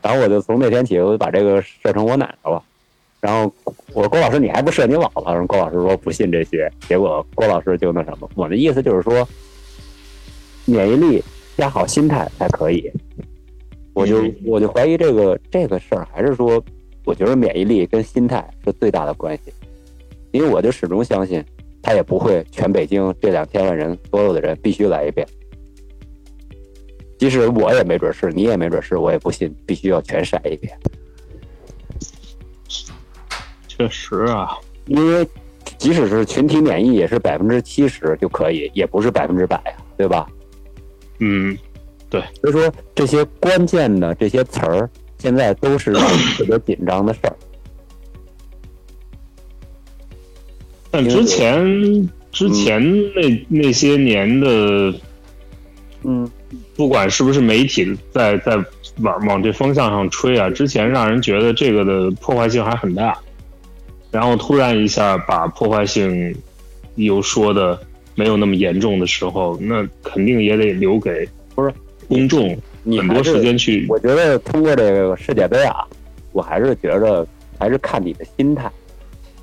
[0.00, 2.62] 然后我就从那天起，我就把这个设成我奶奶了。
[3.20, 3.52] 然后
[3.92, 5.32] 我说郭老师，你还不设你姥姥？
[5.32, 8.30] 然后郭老师说不信这些，结果郭老师就那什么。
[8.34, 9.26] 我的意思就是说，
[10.64, 11.22] 免疫力
[11.56, 12.88] 加好心态才可以。
[13.92, 16.62] 我就嗯我就怀疑这个这个事儿，还是说，
[17.04, 19.52] 我觉得免疫力跟心态是最大的关系，
[20.30, 21.44] 因为我就始终相信，
[21.82, 25.26] 他也不会全北京这两千万人所有的人必须来一遍。
[27.22, 30.76] 即使我也没准是，你也没准是，我也不信必须要全筛一遍，
[33.68, 35.24] 确实啊，因为
[35.78, 40.26] 即使是群体免疫，也是百分之七十就可以，也不是百分之百呀，对吧？
[41.20, 41.56] 嗯，
[42.10, 42.20] 对。
[42.40, 45.92] 所以说这些关键的这些词儿，现在都是
[46.36, 47.36] 特别紧张的事儿。
[50.90, 52.82] 但之前之前
[53.14, 54.92] 那那些年的，
[56.02, 56.28] 嗯，
[56.76, 58.56] 不管是不是媒体在在
[59.00, 63.16] 往往这方向上吹啊，之前让人觉得这个的破坏性还很大，
[64.10, 66.34] 然后突然一下把破坏性
[66.96, 67.78] 又说的
[68.14, 71.72] 没有那么严重的时候，那肯定也得留给不是
[72.08, 75.84] 公众很多时间去我觉得通过这个世界杯啊，
[76.32, 77.26] 我还是觉得
[77.58, 78.70] 还是看你的心态。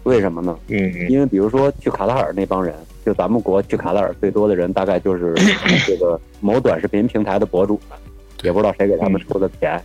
[0.04, 0.58] 为什么呢？
[0.70, 2.74] 嗯因为比如说去卡塔尔那帮人，
[3.06, 5.34] 就咱们国去卡塔尔最多的人，大概就是
[5.88, 7.98] 这个某短视频平台的博主们，
[8.44, 9.82] 也不知道谁给他们出的钱，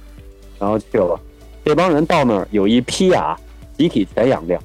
[0.58, 1.18] 然后去了。
[1.64, 3.38] 这帮人到那儿有一批啊，
[3.78, 4.62] 集体全养掉，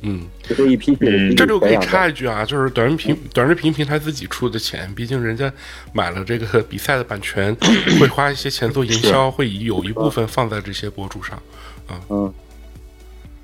[0.00, 1.76] 嗯，就这一批去的集体这就可以。
[1.78, 5.52] 插一句啊，就是短视频短视频平台自己出的钱，毕竟人家
[5.92, 7.56] 买了这个 比赛的版权，
[8.00, 11.40] 会花一些钱做营销，会有一部分放在这些博主上。
[11.88, 12.34] 嗯，嗯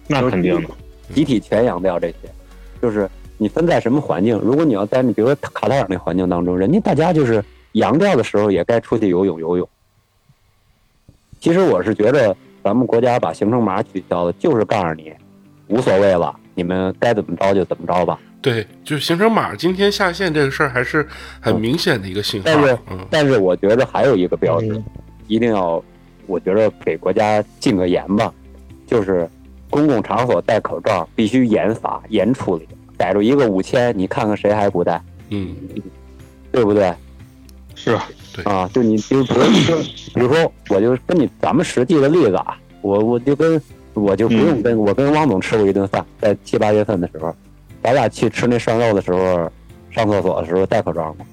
[0.09, 0.69] 那肯定的，
[1.15, 2.17] 集体全养掉这些，
[2.83, 4.39] 就是你分在什么环境。
[4.39, 9.69] 如果你要在你比如说卡塔尔那环境当中，人家大家就是阳掉的时候也该出去游泳游泳。
[11.41, 15.13] 其实我是觉得咱们国家把行程码取消了，就是告诉你
[15.69, 18.19] 无所谓了，你们该怎么着就怎么着吧。
[18.41, 21.07] 对，就是行程码今天下线这个事儿，还是
[21.41, 22.79] 很明显的一个信号但是。
[22.91, 24.85] 嗯，但是我觉得还有一个标志，嗯
[25.27, 25.83] 一定要
[26.27, 28.33] 我觉得给国家禁个严吧，
[28.87, 29.29] 就是
[29.69, 32.67] 公共场所戴口罩必须严罚严处理，
[32.99, 35.57] 逮住一个五千，你看看谁还不带，嗯，
[36.53, 36.93] 对不对？
[37.75, 38.45] 是啊，对？
[38.45, 39.79] 啊，就你就比如说，
[40.15, 43.61] 比如说，我就跟你咱们实际的例子啊，我我就跟
[43.95, 47.33] 我就不用跟、我跟汪总吃过一顿饭，在七八月份的时候，
[47.83, 49.51] 咱俩去吃那涮肉的时候，
[49.91, 51.25] 上厕所的时候戴口罩吗？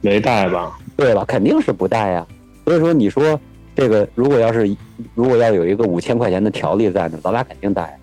[0.00, 0.78] 没戴吧？
[0.96, 1.24] 对吧？
[1.26, 2.26] 肯定是不戴呀。
[2.64, 3.40] 所以说，你说
[3.76, 4.76] 这个如果要是
[5.14, 7.98] 如果要有一个五千块钱的条例在呢，咱俩肯定戴，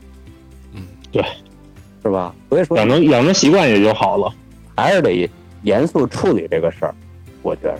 [0.74, 1.22] 嗯，对，
[2.06, 2.36] 是吧？
[2.50, 4.32] 所以说养成养成习惯也就好了。
[4.78, 5.28] 还是得
[5.64, 6.94] 严肃处理这个事儿。
[7.42, 7.80] 我觉着，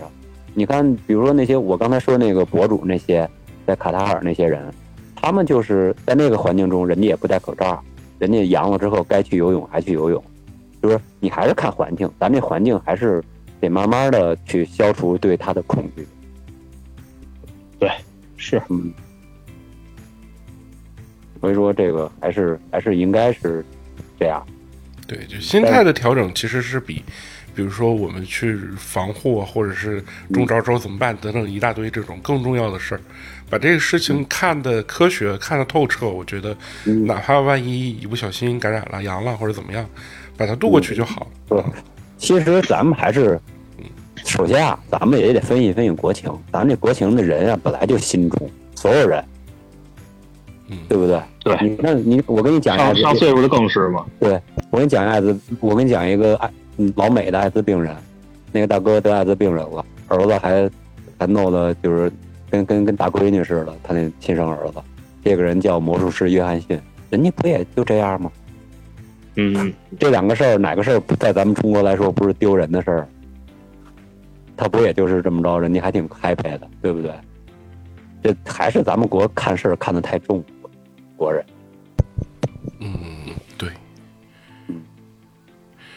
[0.52, 3.28] 你看，比如说那些我刚才说那个博主那些
[3.64, 4.68] 在卡塔尔那些人，
[5.14, 7.80] 他们就是在那个环境中，人家也不戴口罩，
[8.18, 10.20] 人家阳了之后该去游泳还去游泳，
[10.82, 13.22] 就是你还是看环境，咱这环境还是
[13.60, 16.04] 得慢慢的去消除对他的恐惧。
[17.78, 17.88] 对
[18.36, 18.92] 是，嗯，
[21.40, 23.64] 所以说这个还是还是应该是
[24.18, 24.44] 这样。
[25.06, 27.04] 对，就心态的调整其实是比，
[27.54, 30.02] 比如说我们去防护啊，或者是
[30.32, 33.00] 中招之后怎么办等等一大堆这种更重要的事儿，
[33.48, 36.08] 把这个事情看得科学、看得透彻。
[36.08, 39.88] 我觉得，嗯哪怕万一一不小心感染了、阳了或者怎么样，
[40.36, 41.72] 把它渡过去就好对了。
[42.18, 43.38] 其实咱们还是，
[44.24, 46.28] 首先啊，咱们也得分析分析国情。
[46.52, 49.24] 咱这国情的人啊，本来就心中，所有人，
[50.68, 51.20] 嗯对不对？
[51.44, 54.04] 对你那你我跟你讲一上上，岁数的更是嘛。
[54.18, 57.94] 对我跟你讲一下艾滋，我跟你讲一个艾嗯老美的艾滋病人，
[58.52, 60.70] 那个大哥得艾滋病人了，儿子还
[61.18, 62.10] 还弄的就是
[62.50, 64.80] 跟跟跟大闺女似的，他那亲生儿子。
[65.24, 68.30] 这个人叫魔术师约翰逊，人家不也就这样吗？
[69.36, 73.08] 嗯，这两个事儿哪个事儿不在咱们中国来说不是丢人的事儿？
[74.56, 77.12] 他不也就是这么着，人家还挺 happy 的，对不对？
[78.22, 80.42] 这还是咱们国看事儿看得太重，
[81.16, 81.44] 国人。
[82.80, 83.70] 嗯，对，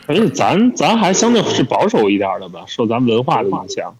[0.07, 3.93] 而且咱咱还相对是保守一点的吧，受咱们文化的影响。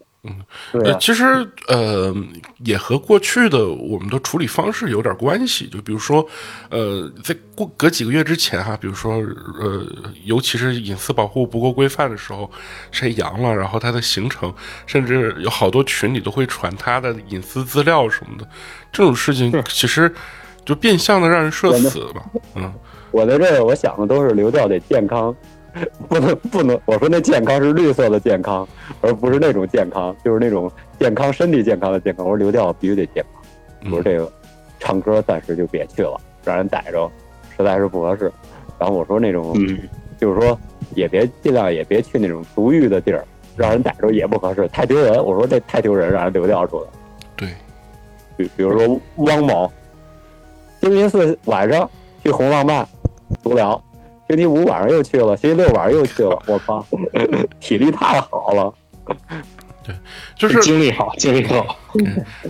[0.73, 1.23] 呃，对啊，其实
[1.69, 2.13] 呃，
[2.65, 5.65] 也和过去的我们的处理方式有点关系。
[5.67, 6.25] 就比如说，
[6.69, 9.13] 呃，在过隔几个月之前哈，比如说
[9.61, 9.87] 呃，
[10.25, 12.51] 尤其是隐私保护不够规范的时候，
[12.91, 14.53] 谁阳了，然后他的行程，
[14.85, 18.45] 甚至有好多群里都会传他的隐私资料什么的，
[18.91, 20.13] 这种事情其实
[20.69, 22.23] 就变相的让人社死吧。
[22.53, 22.71] 嗯，
[23.09, 25.35] 我在这儿我想的都是流调得健康，
[26.07, 28.67] 不能不能，我说那健康是绿色的健康，
[29.01, 32.23] 而不是那种健康，就是那种健康身体健康的健康。
[32.23, 33.41] 我说流调必须得健康。
[33.85, 34.31] 我说嗯这个
[34.79, 37.09] 唱歌暂时就别去了，让人逮着，
[37.57, 38.31] 实在是不合适。
[38.77, 40.55] 然后我说那种，嗯，就是说
[40.93, 43.25] 也别尽量也别去那种足浴的地儿，
[43.57, 45.15] 让人逮着也不合适，太丢人。
[45.25, 46.87] 我说这太丢人，让人流调出来。
[47.35, 47.49] 对，
[48.37, 49.71] 比比如说汪某，
[50.81, 51.89] 星期四晚上
[52.23, 52.87] 去红浪漫
[53.43, 53.81] 足疗，
[54.27, 56.85] 星期五晚上又去了，星期六晚上又去了，我靠，
[57.59, 58.73] 体力太好了。
[59.83, 59.95] 对
[60.35, 61.75] 就是精力好，精力好。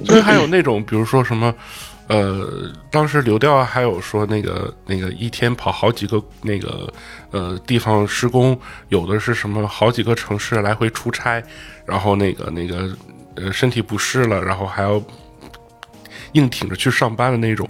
[0.05, 1.53] 所以还有那种，比如说什么，
[2.07, 6.91] 呃，当时流调还有说那个那个一天跑好几个那个
[7.31, 11.41] 呃地方施工，有的是什么好几个城市来回出差，
[11.85, 12.89] 然后那个那个
[13.35, 15.01] 呃身体不适了，然后还要
[16.33, 17.65] 硬挺着去上班的那种。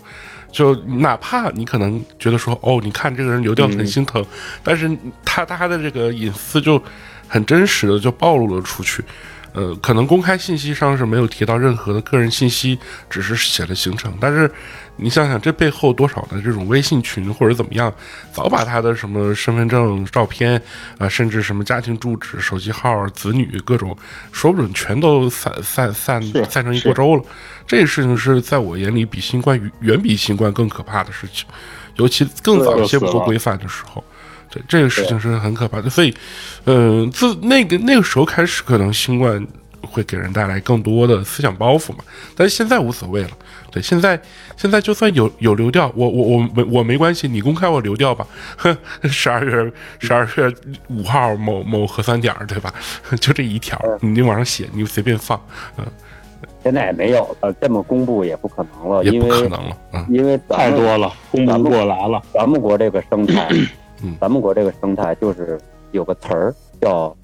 [0.51, 4.25] 就哪怕你可能觉得说，哦，你看这个人流掉很心疼，
[4.63, 4.89] 但是
[5.23, 6.81] 他他的这个隐私就
[7.27, 9.03] 很真实的就暴露了出去。
[9.53, 12.77] 呃，可能公开信息上是没有提到任何的个人信息，
[13.09, 14.13] 只是写了行程。
[14.19, 14.49] 但是
[14.95, 17.93] 你想想，这背后多少的这种微信群或者怎么样，
[18.31, 20.61] 早把他的什么身份证、照片
[20.97, 23.97] 啊、甚至什么家庭住址、手机号、子女各种，
[24.31, 27.23] 说不准全都散散散散成一锅粥了。
[27.65, 31.47] 这个事情是在我眼里比新冠远远比新冠更可怕的事情，
[31.95, 34.03] 尤其更早一些不规范的时候。
[34.49, 36.13] 对这个事情是很可怕的，所以，
[36.65, 39.45] 嗯、呃，自那个那个时候开始，可能新冠
[39.81, 41.99] 会给人带来更多的思想包袱嘛。
[42.35, 43.29] 但是现在无所谓了，
[43.71, 44.19] 对，现在
[44.57, 48.25] 现在就算有有流调，我我我没我没关系，你公开我流调吧。
[48.57, 50.53] 哼，十二月十二月
[50.87, 52.73] 五号某某核酸点儿，对吧？
[53.21, 55.39] 就这一条，你往上写，你就随便放，
[55.77, 55.85] 嗯、
[56.63, 62.19] 现在也没有了，这么公布也不可能了，也不可能了，嗯因为太多了，公布不过来了。
[62.33, 63.47] 咱们国这个生态
[64.03, 65.59] 嗯，咱们国这个生态就是
[65.91, 67.15] 有个词儿叫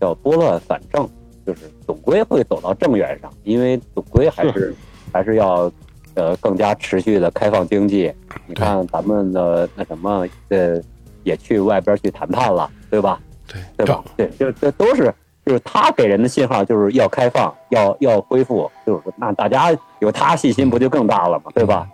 [0.00, 1.08] 叫拨乱反正，
[1.46, 4.74] 就是总归会走到正源上，因为总归还是
[5.12, 5.70] 还是要
[6.14, 8.12] 呃更加持续的开放经济。
[8.46, 10.80] 你看咱们的那什么呃
[11.22, 13.20] 也去外边去谈判了，对吧？
[13.46, 14.04] 对，对吧？
[14.16, 15.12] 对，这这都是
[15.44, 21.50] 就是他给人的信号就是要开放，要要恢复，就是那大家有他信心不就更大了嘛？
[21.54, 21.86] 对吧？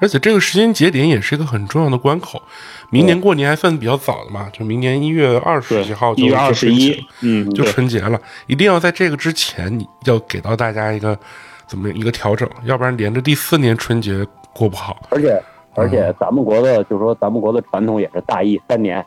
[0.00, 2.42] 而且这个时间节点也是一个很重要的关口，
[2.90, 11.18] 明年过年还算比较早的嘛，就明年一月二十几号，就一月二十一，嗯，就春节了，一定要在这个之前，你要给到大家一个
[11.66, 15.06] 怎么一个调整，要不然连着第四年春节过不好。
[15.10, 15.42] 而且
[15.74, 19.04] 而且咱们国的就是说咱们国的传统也是大疫三年，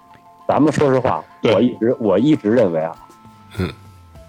[0.48, 2.96] 咱们说实话，我一直我一直认为啊，
[3.58, 3.72] 嗯，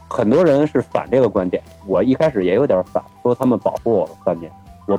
[0.09, 4.51] 很多人是反这个观点，我一开始也有点反，说他们保护我了三年，
[4.87, 4.99] 我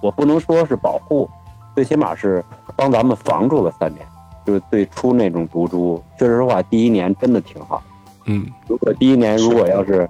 [0.00, 1.28] 我不能说是保护，
[1.74, 2.44] 最起码是
[2.76, 4.06] 帮咱们防住了三年，
[4.46, 7.82] 就是最初那种毒株，说实话，第一年真的挺好。
[8.26, 10.08] 嗯，如果第一年如果要是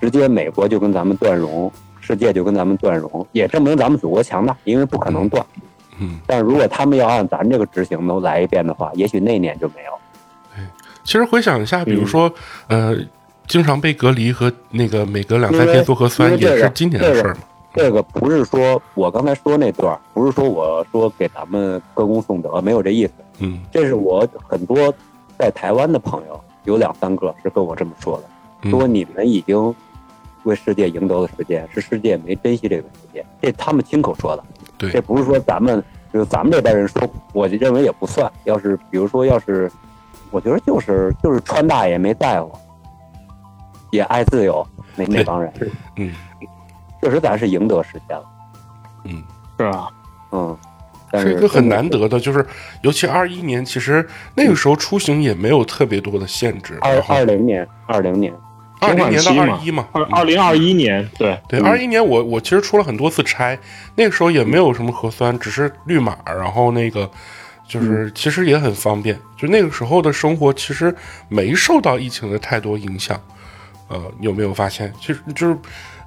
[0.00, 1.70] 直接美国就跟咱们断融，
[2.00, 5.44] 世界就跟咱们断融，也证明咱们祖国强大，因为不可能断。
[5.98, 9.92] 嗯，但如果他们要按咱这个执行都来一遍的话，也许那年就没有。
[11.04, 12.30] 其实回想一下，比如说，
[12.66, 12.96] 呃，
[13.46, 17.40] 经常被隔离和那个每隔两三天做核酸，也是今年的事儿嘛。
[17.76, 23.12] 这个不是说我刚才说那段儿，不是说我说给咱们歌功颂德，没有这意思。
[23.38, 24.92] 嗯这是我很多
[25.38, 28.24] 在台湾的朋友，有两三个是跟我这么说的，
[28.62, 29.74] 嗯说你们已经
[30.44, 34.42] 为世界赢得了时间，是世界没珍惜这个时间，这他们亲口说的。
[34.78, 38.30] 对这不是说咱们就是咱们这代人说，我就认为也不算。
[38.44, 39.70] 要是比如说，要是
[40.30, 42.50] 我觉得就是就是川大爷没在乎，
[43.90, 45.52] 也爱自由，那那帮人，
[45.96, 46.10] 嗯
[47.06, 48.24] 确实咱是赢得时间了，
[49.04, 49.22] 嗯，
[49.56, 49.88] 是啊，
[50.32, 50.58] 嗯，
[51.12, 52.44] 但是是一个很难得的，就是
[52.82, 56.76] 尤其二一年，其实那个时候出行也没有特别多的限制。
[56.80, 58.34] 二二零年，二零年，
[58.80, 60.08] 二零年到二一嘛，二嗯。
[60.10, 61.38] 二零二一年，对。
[61.46, 63.56] 对，二一年我我其实出了很多次差，
[63.94, 67.08] 那个时候也没有什么核酸，只是绿码，然后那个
[67.68, 70.92] 就是其实也很方便，就那个时候的生活其实
[71.28, 73.16] 没受到疫情的太多影响。
[73.88, 74.92] 呃，有没有发现？
[75.00, 75.56] 其实就是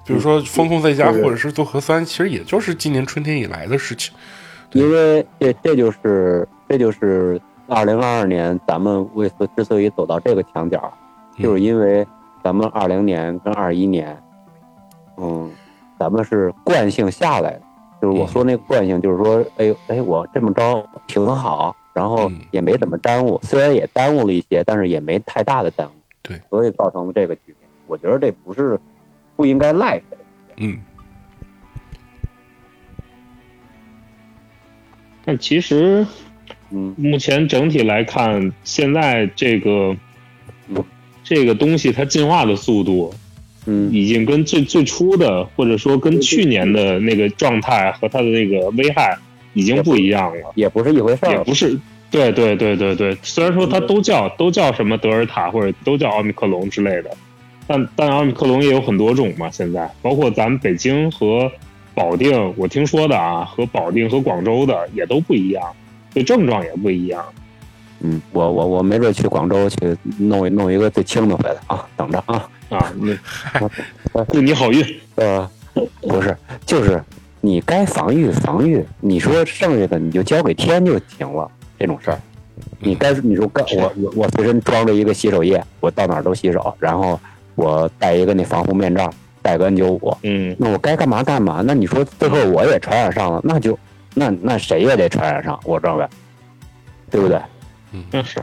[0.09, 4.11] 比如说封控在家或者是做核酸，其实也就是今年春天以来的事情。
[4.71, 10.91] 因为这这就是这就是二零二二年咱们为此之所以走到这个墙角，
[11.37, 11.43] 嗯。
[11.43, 12.03] 就是因为
[12.43, 14.17] 咱们二零年跟二一年，
[15.17, 15.47] 嗯，
[15.99, 17.61] 咱们是惯性下来的，
[18.01, 22.39] 就是我嗯说那个惯性，就是说，哎呦哎，我这么着挺好，然后嗯。
[22.49, 25.91] 也没怎么耽误，虽然也耽误了一些，但是也没太大的耽误，
[26.23, 27.69] 对，所以造成了这个局面。
[27.85, 28.79] 我觉得这不是
[29.39, 30.17] 不应该赖谁。
[30.57, 30.77] 嗯
[35.23, 36.05] 但其实
[36.71, 39.95] 嗯目前整体来看，现在这个
[40.67, 40.83] 嗯
[41.23, 43.13] 这个东西它进化的速度，
[43.65, 49.17] 嗯已经跟最最初的，或者说跟去年的那个状态和它的那个危害
[49.53, 51.31] 已经不一样了，也不是一回事儿。
[51.31, 51.79] 也不是。
[52.11, 57.15] 对对对对对，虽然说它都叫都叫什么德尔塔或者都叫奥密克戎之类的，
[57.69, 59.47] 但但奥密克戎也有很多种嘛。
[59.51, 61.51] 现在包括咱们北京和
[61.93, 65.63] 保定，我听说的啊，和保定和广州的也都不一样，
[66.11, 67.23] 对症状也不一样。
[67.99, 72.49] 嗯，我我我没准去广州去弄一弄一个最轻的回来啊，等着啊。
[72.69, 72.91] 啊，
[74.13, 74.83] 那祝你好运。
[75.15, 75.47] 呃，
[76.01, 76.99] 不是，就是
[77.39, 82.19] 你该防御防御，你说剩下的你就交给天就行了，这种事儿。
[82.79, 87.19] 你该你说该我我我随身装着一个洗手液，我到哪儿都洗手，然后
[87.59, 91.61] 我戴一个那防护面罩，戴个 N 九五，嗯，那我该干嘛干嘛。
[91.61, 93.77] 那你说最后我也传染上了，那就
[94.13, 96.07] 那那谁也得传染上，我认为，
[97.11, 97.37] 对不对？
[97.91, 98.41] 嗯是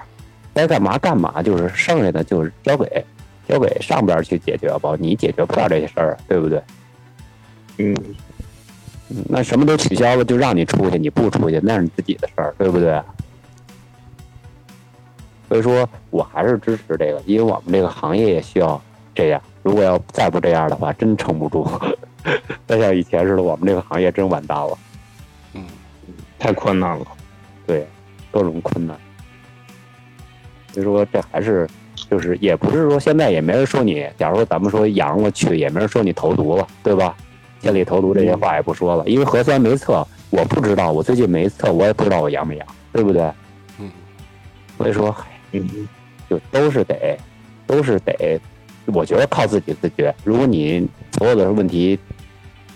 [0.52, 3.04] 该干嘛干嘛，就是剩下的就是交给
[3.48, 6.62] 交给上边去解决吧，你解决不了这些事儿，对不对？
[7.78, 7.96] 嗯，
[9.08, 13.00] 嗯那什么都取消了，就让你出去，你不出去那是你自己的事儿，对不对？
[15.48, 18.82] 所以说我还是支持这个，因为我们这个行业也需要
[19.16, 19.42] 这样。
[19.64, 21.68] 如果要再不这样的话，真撑不住。
[22.68, 24.78] 再像以前似的，我们这个行业真完蛋了。
[25.54, 25.64] 嗯
[26.38, 27.06] 太困难了。
[27.66, 27.84] 对，
[28.30, 28.96] 各种困难。
[30.72, 31.66] 所以说这还是
[32.10, 37.16] 就是也不是说现在也没人说你，假如说咱们说阳了去，也没人说你投毒了，对吧？
[37.62, 43.22] 千里投毒这些话也不说了，因为核酸没测，我不知道，我最近没测，我也不知道我阳没阳，对不对？
[43.78, 43.90] 嗯，
[44.76, 45.88] 所以说，嗨嗯，
[46.28, 47.18] 就都是得，
[47.66, 48.38] 都是得，
[48.86, 50.14] 我觉得靠自己自觉。
[50.24, 51.98] 如果你所有的问题，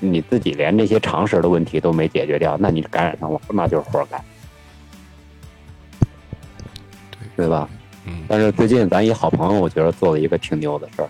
[0.00, 4.22] 你自己连这些常识的问题都没解决掉，那你感染上了，那就是活该，
[7.36, 7.68] 对吧？
[8.06, 11.08] 嗯但是最近咱一好朋友，我觉得做了一个挺牛的事儿，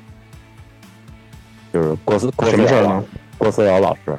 [1.73, 3.05] 就是郭思郭什思瑶老么事儿呢？
[3.39, 4.19] 郭思瑶老师，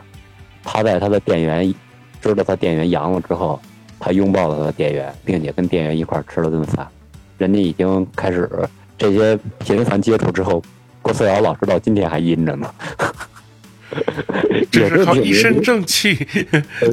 [0.64, 1.74] 他在他的店员
[2.22, 3.60] 知道他店员阳了之后，
[4.00, 6.88] 他拥抱了他的店员，并且跟店员一块儿吃了顿饭。
[7.38, 8.50] 人家已经开始
[9.02, 10.62] 这些频繁接触之后，
[11.02, 12.72] 郭思瑶老师到今天还阴着呢。
[14.72, 16.14] 这是靠一身正气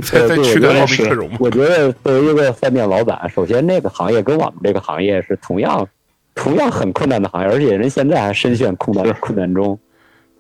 [0.03, 1.29] 才才取得奥密克？
[1.39, 5.87] 我觉得作为一个饭店老板，首先那个行业跟我们这个行业是同样
[6.35, 9.79] 同样很困难的行业，而且人现在还深陷困难困难中。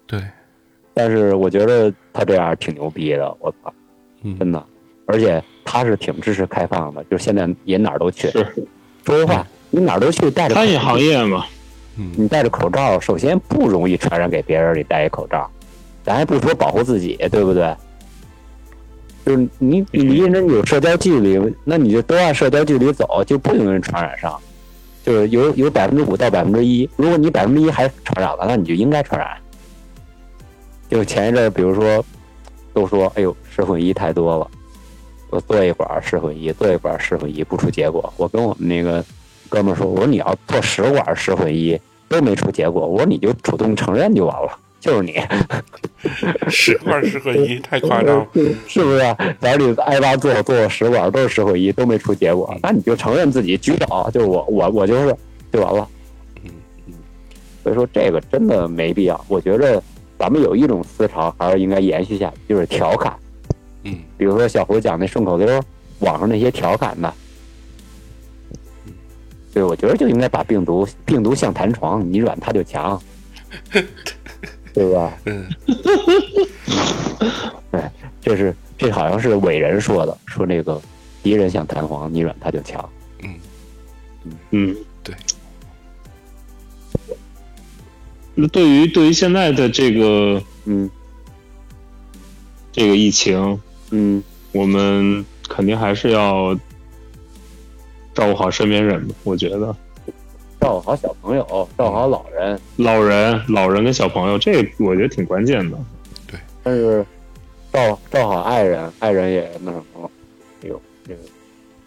[0.06, 0.18] 对，
[0.94, 3.70] 但是我觉得他这样挺牛逼的，我操，
[4.22, 4.64] 嗯真的，
[5.04, 8.30] 而且他是挺支持开放的，就是现在也哪儿都去。
[8.30, 8.46] 是
[9.04, 11.57] 说实话，你哪儿都去，带着餐饮行业嘛，嗯
[12.16, 14.78] 你戴着口罩，首先不容易传染给别人。
[14.78, 15.50] 你戴一口罩，
[16.04, 17.74] 咱还不说保护自己，对不对？
[19.26, 24.38] 就是你你离人有社交距离，那你就都按社交距离走，就不容易传染上。
[25.04, 29.36] 就是有有百分之五到百分之一，如果你百分之一还传染了，那你就应该传染。
[30.90, 32.04] 就前一阵，比如说，
[32.72, 34.50] 都说哎呦试混一太多了，
[35.30, 38.12] 我做一管儿试混一，做一管儿试混一不出结果。
[38.16, 39.04] 我跟我们那个
[39.48, 41.78] 哥们儿说，我说你要做十管儿试混一
[42.08, 45.14] 都没出结果，我说你就主动承认就完了， 就是你，
[46.48, 48.26] 十管十合一，太夸张了。
[48.68, 48.98] 是不是？
[49.40, 55.14] 假如你挨巴做做了十管儿都是十混一都没出结果，那你就承认自己举手，就是我我我就是
[55.52, 55.88] 就完了。
[56.44, 56.50] 嗯
[56.86, 56.94] 嗯
[57.62, 59.24] 所以说这个真的没必要。
[59.28, 59.82] 我觉着
[60.18, 63.12] 咱们有一种思潮还是应该延续下去，就是调侃。
[63.84, 65.60] 嗯比如说小胡讲那顺口溜，
[65.98, 67.12] 网上那些调侃的，
[69.52, 73.00] 对，我觉得就应该把病毒病毒像弹床，你软它就强，
[74.72, 75.12] 对吧？
[75.24, 75.48] 嗯
[77.70, 77.82] 对，
[78.20, 80.80] 这是这好像是伟人说的，说那个
[81.22, 82.88] 敌人像弹簧，你软它就强。
[83.22, 83.34] 嗯
[84.50, 85.14] 嗯，对。
[88.34, 90.88] 那对于对于现在的这个嗯
[92.70, 94.22] 这个疫情，嗯，
[94.52, 96.56] 我们肯定还是要
[98.18, 99.14] 照顾好身边人吧。
[99.22, 99.72] 我觉得
[100.60, 101.46] 照顾好小朋友，
[101.78, 105.78] 照顾好老人，老人、老人跟小朋友，这我觉得挺关键的。
[106.26, 107.06] 对但是
[107.72, 110.10] 照照好爱人，爱人也那什么了。
[110.64, 111.20] 哎呦，这个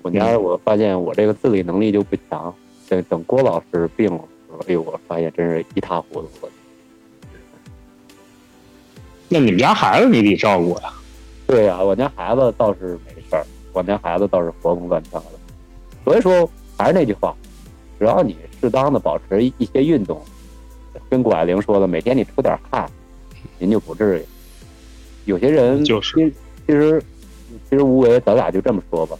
[0.03, 2.55] 我家我发现我这个自理能力就不强，
[2.88, 4.23] 等等郭老师病了，
[4.67, 6.53] 哎呦，我发现真是一塌糊涂了。
[9.27, 10.93] 那你们家孩子你得照顾呀。
[11.45, 15.25] 对呀、我家孩子倒是没事儿，我家孩子倒是活蹦乱跳的。
[16.04, 17.36] 所以说，还是那句话，
[17.99, 20.22] 只要你适当的保持一些运动，
[21.10, 22.89] 跟谷爱凌说的，每天你出点汗，
[23.60, 24.26] 您就不至于。
[25.26, 26.34] 有些人就是其实
[26.68, 27.04] 其实
[27.70, 29.18] 其实无为，咱俩就这么说吧，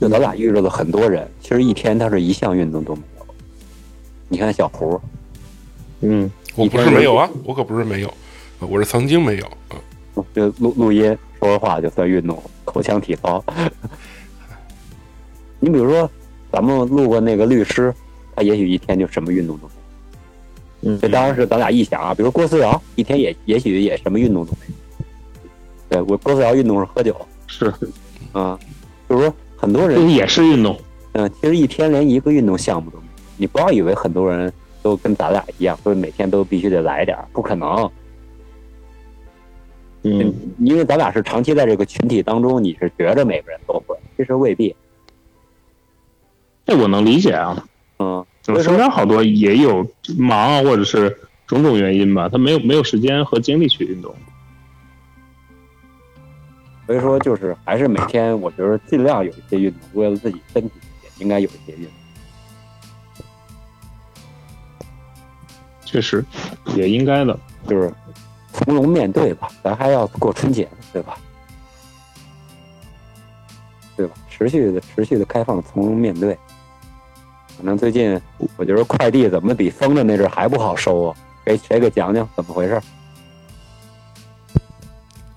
[0.00, 3.26] 就咱俩遇着了很多人，其实一天他是一项运动都没有。
[4.28, 5.00] 你看小胡，
[6.00, 8.12] 嗯，我不是没有啊，我可不是没有，
[8.60, 9.46] 我是曾经没有。
[9.70, 9.78] 嗯
[10.32, 11.06] 就录录音
[11.40, 13.44] 说说话就算运动，口腔体操。
[15.64, 16.10] 你比如说，
[16.52, 17.92] 咱们路过那个律师，
[18.36, 20.92] 他也许一天就什么运动都没有。
[20.92, 22.12] 嗯这当然是咱俩臆想啊。
[22.12, 24.74] 比如郭思瑶一天也也许也什么运动都没有。
[25.88, 27.72] 对我郭思瑶运动是喝酒是，
[28.32, 28.58] 啊，
[29.08, 30.78] 就是说很多这人也是运动。
[31.12, 33.22] 嗯，其实一天连一个运动项目都没有。
[33.38, 34.52] 你不要以为很多人
[34.82, 37.90] 都跟咱俩一样，说每天都必须得来点儿，不可能。
[40.02, 44.76] 嗯，因为咱俩是长期在这个群体当中，你是觉着每个人都会，其实未必。
[46.66, 47.56] 这我能理解啊。
[47.98, 49.86] 嗯，所我以说，身边好多也有
[50.18, 54.14] 忙啊，或者是种种原因吧，他没有没有时间和精力去运动。
[56.86, 60.70] 所以说就是还是每天，我觉得尽量有一些运动，为了自己身体
[61.02, 61.92] 也应该有一些运动。
[65.84, 66.24] 确实，
[66.74, 67.38] 也应该的。
[67.66, 67.90] 就是
[68.52, 71.16] 从容面对吧，咱还要过春节呢，对吧？
[73.96, 74.14] 对吧？
[74.28, 76.36] 持续的、持续的开放，从容面对。
[77.56, 78.20] 反正最近
[78.56, 81.16] 我觉得快递怎么比封的那阵儿还不好收啊？
[81.44, 82.80] 给谁给讲讲怎么回事？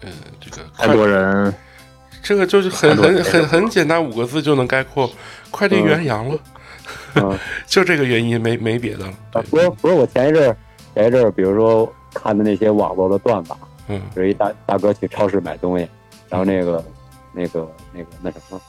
[0.02, 1.54] 嗯，这个太多人，
[2.24, 5.10] 这个就是很很很很简单，五个字就能概括：
[5.52, 6.38] 快递员阳了。
[7.16, 7.38] 嗯，
[7.68, 9.14] 就这个原因，没没别的了。
[9.34, 10.58] 啊，不是不是，我前一阵儿
[10.94, 15.88] 前一阵儿，比如说看的那些网络的段子啊，嗯有一大大哥去超市买东西，
[16.30, 16.84] 然后那个
[17.34, 18.62] 那个那个那什么，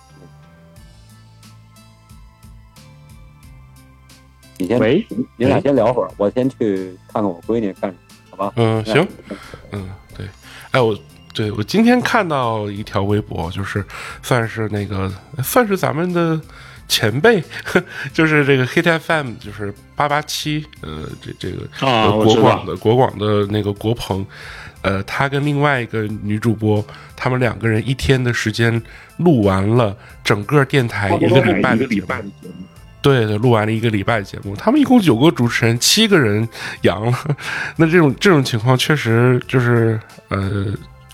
[4.59, 5.07] 你先喂，
[5.37, 7.97] 你俩先聊会儿，我先去看看我闺女干什么，
[8.31, 8.53] 好吧？
[8.57, 9.07] 嗯，行，
[9.73, 10.27] 嗯，对，
[10.73, 10.99] 哎，我
[11.33, 13.85] 对我今天看到一条微博，就是
[14.23, 16.41] 算是那个算是咱们的
[16.89, 17.43] 前辈，
[18.13, 24.27] 就是这个 Hit FM，就是八八七，呃，这这个啊国广的国广的那个国鹏，
[24.83, 26.85] 呃，他跟另外一个女主播，
[27.15, 28.83] 他们两个人一天的时间
[29.19, 32.07] 录完了整个电台一个礼拜的节目，
[33.01, 36.47] 对对，录完了一个礼拜节目，他们一共九个主持人，七个人
[36.83, 37.37] 阳了。
[37.77, 40.67] 那这种这种情况确实就是呃，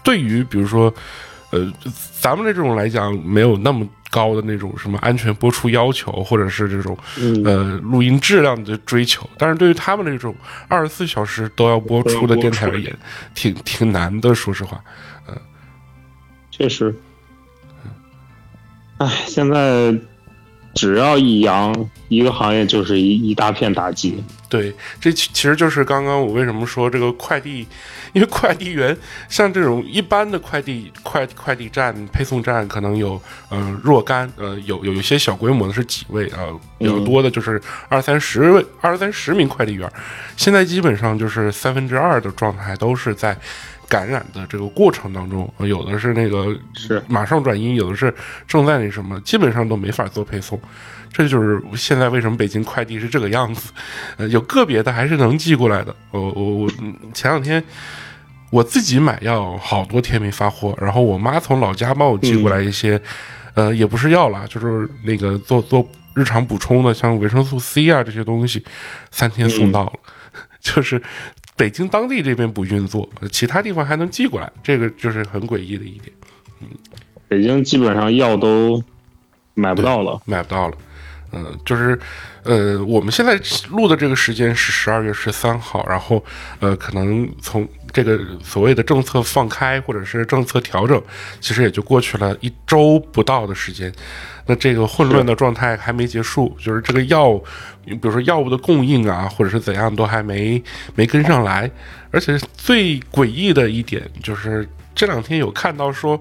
[0.03, 0.93] 对于比如说
[1.51, 1.71] 呃
[2.19, 6.97] 咱们这种来讲，没有那么高的那种什么安全播出要求，或者是这种
[7.45, 9.29] 呃录音质量的追求。
[9.37, 10.35] 但是对于他们那种
[10.69, 12.97] 二十四小时都要播出的电台而言，
[13.35, 14.83] 挺挺难的，说实话。
[15.29, 15.37] 嗯，
[16.51, 16.95] 确实。
[18.97, 19.95] 哎，现在。
[20.75, 21.75] 只要一阳，
[22.09, 24.23] 一个行业就是一一大片打击。
[24.49, 27.67] 对，这其其实就是刚刚我为什么说这个快递，
[28.13, 28.97] 因为快递员
[29.29, 36.47] 像这种一般的快递快快递站、配送站，可能有呃若干呃有有一些小规模的是几位啊，
[36.79, 39.91] 比较多的就是二三十位、二三十名快递员。
[40.37, 43.37] 现在基本上就是三分之二的状态都是在。
[43.95, 48.13] 感染的这个过程当中，有的是那个是马上转阴，有的是
[48.49, 50.61] 正在那什么，基本上都没法做配送。
[51.13, 53.73] 这就是现在为什么北京快递是这个样子。
[54.17, 55.95] 呃，有个别的还是能寄过来的。
[56.11, 56.71] 我我我
[57.13, 57.63] 前两天
[58.51, 63.01] 我自己买药，好多天没发货，然后我妈从老家帮我寄过来一些，
[63.55, 68.65] 呃，也不是药啦，就是那个做做日常补充的，像维生素 C 啊这些东西，
[69.13, 69.93] 三天送到了，
[70.61, 71.01] 就是。
[71.57, 76.13] 北京当地这边不运作，其他地方还能寄过来，这个就是很诡异的一点。
[76.61, 76.69] 嗯，
[77.29, 78.83] 北京基本上药都
[79.55, 80.77] 买不到了，买不到了。
[81.37, 81.99] 嗯，就是，
[82.45, 83.41] 呃，我们现在
[83.71, 86.25] 录的这个时间是十二月十三号，然后，
[86.61, 91.03] 呃，可能从这个所谓的政策放开或者是政策调整，
[91.41, 93.93] 其实也就过去了一周不到的时间。
[94.47, 97.35] 那这个混乱的状态还没结束，就是这个药，
[97.87, 100.63] 比如说药物的供应啊，或者是怎样，都还没
[100.95, 101.71] 没跟上来。
[102.11, 106.21] 而且最诡异的一点就是这两天有看到说，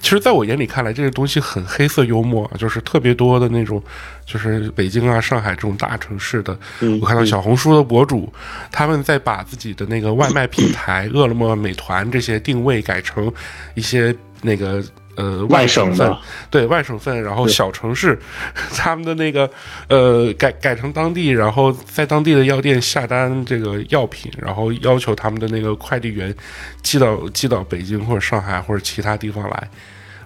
[0.00, 3.82] 其实在我眼里看来，这个东西很黑色幽默，就是特别多的那种，
[4.26, 6.58] 就是北京啊、上海这种大城市的，
[7.00, 8.30] 我看到小红书的博主，
[8.70, 13.32] 他们在把自己的那个外卖平台 饿了么、美团这些定位改成
[13.74, 14.84] 一些那个。
[15.16, 16.16] 呃，外省份，
[16.50, 18.18] 对外省份，然后小城市，
[18.76, 19.50] 他们的那个
[19.88, 26.34] 呃改改成当地，然后在当地的药店下单这个药品，然后要求他们的那个快递员
[26.82, 29.68] 寄到寄到北京或者上海或者其他地方来。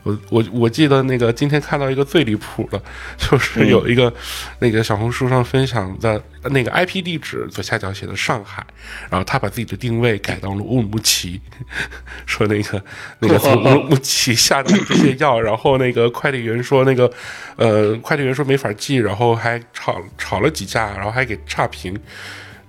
[0.04, 2.80] 我我我记得那个今天看到一个最离谱的，
[3.16, 4.12] 就是有一个
[4.58, 8.64] 那个小红书上分享的那个 IP 地址左下角写的上海，
[9.10, 11.40] 然后他把自己的定位改到了乌鲁木齐，
[12.26, 12.84] 说那个
[13.18, 17.10] 那个从乌鲁木齐下的这些药，然后那个快递员说那个
[17.56, 21.98] 呃快递员说没法寄，然后还吵吵了几架，然后还给差评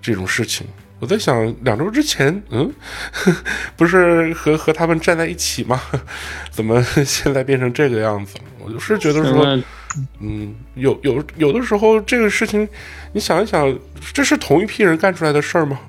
[0.02, 0.66] 这种事情。
[1.00, 2.72] 我在想，两周之前，嗯，
[3.76, 5.82] 不是和和他们站在一起吗？
[6.50, 8.36] 怎么现在变成这个样子？
[8.64, 9.46] 我就是觉得说，
[10.20, 12.68] 嗯，有有有的时候这个事情，
[13.14, 13.78] 你想一想，
[14.14, 15.80] 这是同一批人干出来的事儿吗？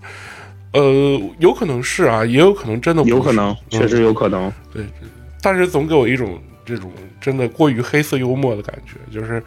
[0.72, 4.52] 呃，有可能是啊，也有可能真的有可能，确实有可能。
[4.72, 4.84] 对，
[5.40, 9.42] 但是总给我一种这种真的过于黑色幽默的感觉，就是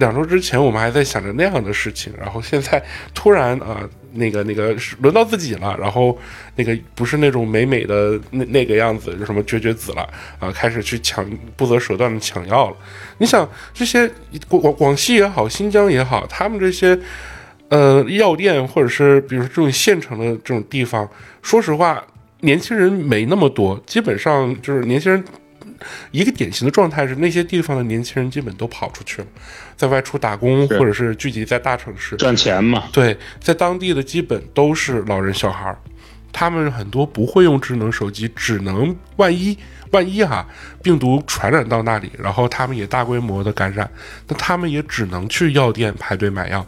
[0.00, 2.82] 两周之前我们还在想着那样的事情，然后现在
[3.14, 3.88] 突然啊。
[4.12, 6.18] 那个那个轮到自己了，然后
[6.56, 10.02] 那个不是那种美美的那那个样子，就什么绝绝子了
[10.40, 11.24] 啊，开始去抢
[11.56, 12.76] 不择手段的抢药了。
[13.18, 14.10] 你想这些
[14.48, 16.98] 广广西也好，新疆也好，他们这些
[17.68, 21.08] 呃药店或者是比如说这种县城的这种地方，
[21.40, 22.04] 说实话，
[22.40, 25.24] 年轻人没那么多，基本上就是年轻人。
[26.10, 29.28] 一个典型的状态是，那些地方的年轻人基本都跑出去了，
[29.80, 32.84] 在外出打工，或者是聚集在大城市赚钱嘛。
[32.92, 35.78] 对，在当地的基本都是老人小孩儿
[36.30, 39.56] 他们很多不会用智能手机，只能万一
[39.90, 40.46] 万一哈
[40.82, 43.90] 病毒传染到那里，然后他们也大规模的感染，
[44.28, 46.64] 那他们也只能去药店排队买药。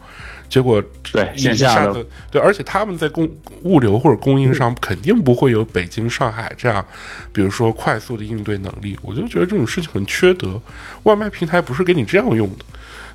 [0.53, 0.79] 结果
[1.11, 3.27] 对线下的对，而且他们在供
[3.63, 6.85] 物流或者供应上肯定不会有北京、上海这样，
[7.31, 8.95] 比如说快速的应对能力。
[9.01, 10.61] 我就觉得这种事情很缺德。
[11.03, 12.65] 外卖平台不是给你这样用的，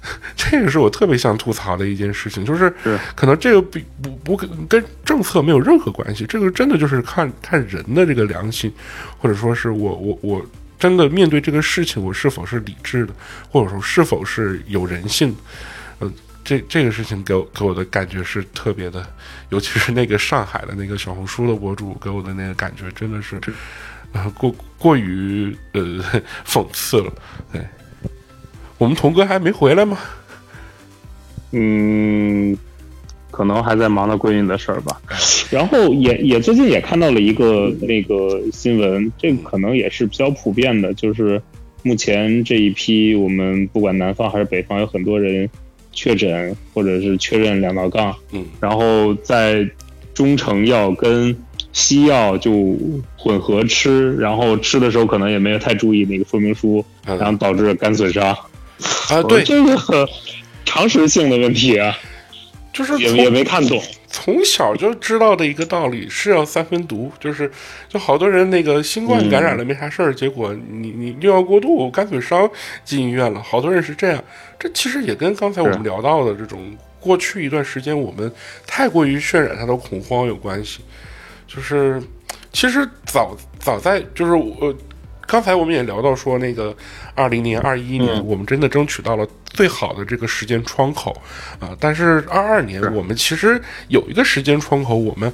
[0.35, 2.45] 这个是我特别想吐槽的一件事情。
[2.45, 2.75] 就是
[3.15, 4.37] 可能这个比不不
[4.67, 8.73] 跟政策没有任何关系，这个真的就是看看人的这个良心，
[9.17, 10.45] 或者说是我我我
[10.77, 13.15] 真的面对这个事情，我是否是理智的，
[13.49, 15.33] 或者说是否是有人性，
[16.01, 16.13] 嗯。
[16.49, 19.07] 这这个事情给我给我的感觉是特别的，
[19.51, 23.39] 尤其是那个上海的那个小红书的博主给我的那个感觉真的是，
[24.13, 25.83] 呃，过过于呃
[26.47, 27.13] 讽刺了。
[27.53, 27.61] 对，
[28.79, 29.99] 我们童哥还没回来吗？
[31.51, 32.57] 嗯，
[33.31, 34.99] 可能还在忙着闺女的事儿吧。
[35.51, 41.43] 然后也也最近也看到了一个那个新闻，这个可能也是比较普遍的，就是
[41.83, 45.47] 目前这一批我们不管南方还是北方，有很多人。
[45.93, 49.69] 确诊或者是确认两道杠，嗯，然后在
[50.15, 51.37] 中成药跟
[51.73, 52.77] 西药就
[53.17, 58.37] 混合吃，然后吃的时候可能也没有太注意那个说明书，嗯然后导致肝损伤。
[59.11, 60.09] 啊， 对，这个
[60.65, 61.97] 常识性的问题啊，
[62.73, 63.81] 就是也也没看懂。
[64.11, 67.51] 从小就知道的一个道理是要三分毒，就是
[67.89, 72.51] 就好多人那个新冠感染了没啥事儿，结果你你用药过度、肝损伤
[72.85, 74.25] 进医院了，好多人是这样。
[74.59, 78.31] 这其实也跟刚才我们聊到的这种过去一段时间我们
[78.67, 80.81] 太过于渲染它的恐慌有关系。
[81.47, 82.03] 就是
[82.53, 84.75] 其实早早在就是我。
[85.31, 86.75] 刚才我们也聊到说，那个
[87.15, 91.15] 二零年、二一年，嗯我们真的争取到了最好的这个时间窗口
[91.61, 95.31] 啊、但是二二年，我们其实有一个时间窗口，我们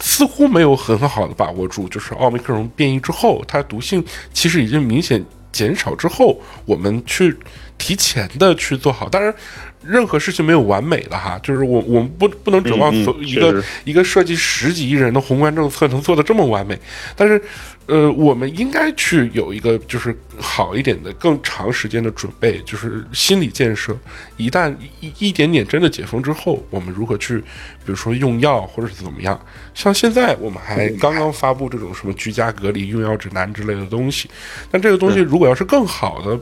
[0.00, 7.36] 似乎没有很好的把握住，就是奥密克戎变异之后，它毒性其实已经明显减少之后，我们去
[7.78, 9.08] 提前的去做好。
[9.08, 9.34] 当然，
[9.82, 16.78] 任何事情没有完美的哈，就是我我们不不能指望所一个、一个涉及十几亿人的宏观政策能做的这么完美，
[17.16, 17.40] 但是，
[17.86, 23.96] 呃，我们应该去有一个就是好一点的、更长时间的准备，就是心理建设。
[24.36, 29.40] 一旦一一点点真的解封之后，我们如何去，比如说用药或者是怎么样？
[29.74, 34.28] 像现在我们还刚刚发布这种什么居家隔离用药指南之类的东西，
[34.70, 36.36] 但这个东西如果要是更好的，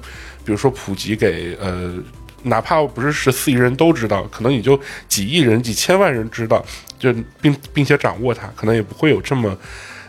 [0.44, 1.94] 比如说普及给呃。
[2.44, 4.78] 哪怕不是十四亿人都知道，可能也就
[5.08, 6.64] 几亿人、几千万人知道，
[6.98, 9.56] 就并并且掌握它，可能也不会有这么，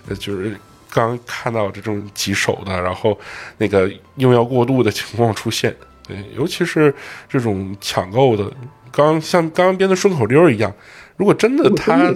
[0.07, 0.55] 呃，就是
[0.89, 3.17] 刚看到这种棘手的，然后
[3.57, 5.75] 那个用药过度的情况出现。
[6.07, 6.93] 对，尤其是
[7.27, 8.51] 这种抢购的，
[8.91, 10.73] 刚像刚刚编的顺口溜一样，
[11.17, 12.13] 如果真的它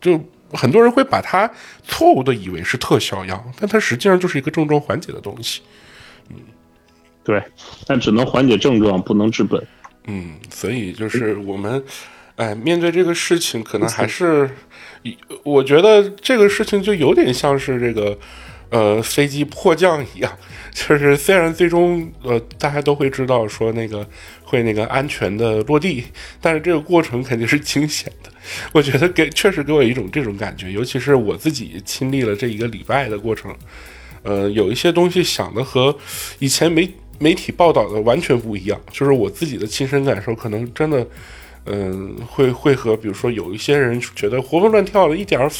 [0.00, 0.20] 就
[0.52, 1.50] 很多人会把它
[1.84, 5.62] 错误的以为是特效药，但它实际上就是一个症状缓解的东西。
[7.26, 7.42] 对，
[7.88, 9.60] 但只能缓解症状，不能治本。
[10.06, 11.82] 嗯，所以就是我们，
[12.36, 14.48] 哎，面对这个事情，可能还是，
[15.42, 18.16] 我觉得这个事情就有点像是这个，
[18.70, 20.32] 呃，飞机迫降一样，
[20.72, 24.06] 就是虽然最终呃大家都会知道说那个
[24.44, 26.04] 会那个安全的落地，
[26.40, 28.30] 但是这个过程肯定是惊险的。
[28.70, 33.52] 我觉得给确实给我一种这种感觉，尤其是我自己亲历了这一个礼拜的过程，
[34.22, 35.96] 呃，有一些东西想的和
[36.38, 41.06] 以前媒媒体报道的完全不一样，就是我自己的亲身感受，可能真的，
[41.64, 45.50] 嗯、会会和比如说有一些人觉得活蹦乱跳的，一点儿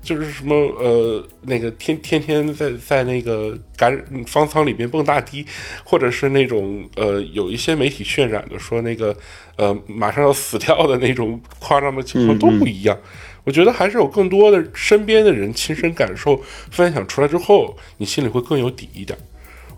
[0.00, 5.44] 就是什么呃那个天天天在在那个感方舱里边蹦大迪，
[5.84, 9.14] 或者是那种呃有一些媒体渲染的说那个
[9.56, 12.96] 呃马上要死掉的那种夸张的情况都不一样。
[13.44, 16.40] 我觉得还是有更多的身边的人亲身感受
[16.70, 19.18] 分享出来之后，你心里会更有底一点。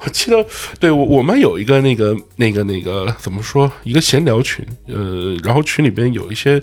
[0.02, 0.44] 我记得，
[0.78, 6.60] 对我我们有一个那个那个那个怎么说，一个闲聊群，呃，然后群里边有一些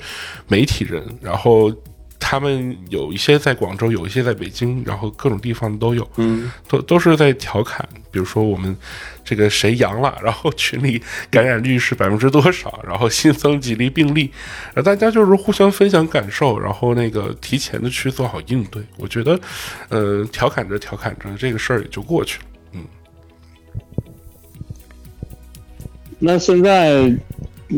[0.48, 1.72] 媒体人，然后
[2.20, 8.76] 他们有一些在广州，有一些在北京，然后各种地方都有，嗯，都都是在调侃，比如说我们
[9.24, 14.32] 这个谁阳了，然后群里感染率是百分之多少，然后新增几例病例，
[14.74, 18.82] 呃，大家就是互相分享感受，然后那个提前的去做好应对。
[18.98, 19.40] 我觉得，
[19.90, 22.46] 呃，调侃着调侃着，这个事儿也就过去了。
[26.20, 27.12] 那现在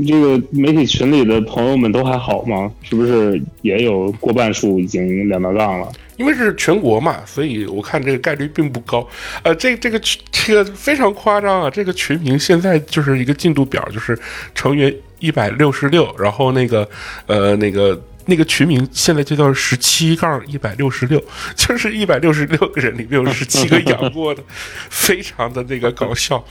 [0.08, 2.72] 这个媒体群里的朋友们都还好吗？
[2.84, 5.92] 是不是也有过半数已经两道杠了？
[6.18, 9.08] 因为是全国嘛，所以我看这个概率并不高。
[9.42, 10.00] 呃，这这个
[10.32, 11.70] 这个非常夸张啊！
[11.70, 14.20] 这个群名现在就是一个进度表，就是
[14.54, 16.88] 成员一百六十六，然后那个
[17.26, 21.24] 呃那个那个群名现在就叫十七杠一百六十六，
[21.56, 24.44] 就是一百六十六个人里面有十七个 阳过的，
[24.90, 26.44] 非常的那个搞笑。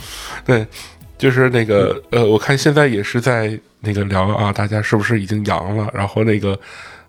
[0.46, 0.66] 对，
[1.18, 5.90] 就是那个呃，我看现在也是在那个聊啊，大家是不是已经阳了？
[5.92, 6.58] 然后那个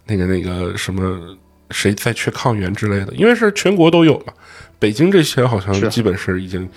[0.08, 1.38] 那个那个什么。
[1.72, 4.34] 谁在缺抗原之类的，因为是全国都有嘛。
[4.80, 6.68] 北京这些好像基本是已经，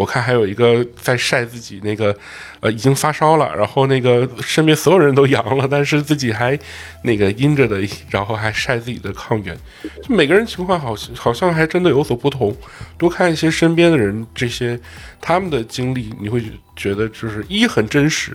[0.00, 2.16] 我看还有一个在晒自己那个，
[2.60, 6.58] 呃，已经发烧了，然后那个身边所有人都阳了，但是自己还
[7.02, 7.78] 那个阴着的，
[8.08, 9.54] 然后还晒自己的抗原。
[10.02, 12.56] 就每个人情况好像好像还真的有所不同。
[12.96, 14.80] 多看一些身边的人这些
[15.20, 16.42] 他们的经历，你会
[16.74, 18.34] 觉得就是一很真实。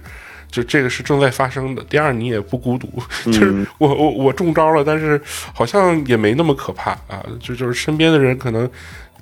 [0.52, 1.84] 就这个是正在发生的。
[1.86, 2.88] 第二，你也不孤独，
[3.26, 5.20] 就是我我我中招了，但是
[5.52, 7.26] 好像也没那么可怕啊。
[7.42, 8.70] 就就是身边的人可能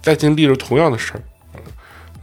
[0.02, 1.22] 在经历着同样的事儿，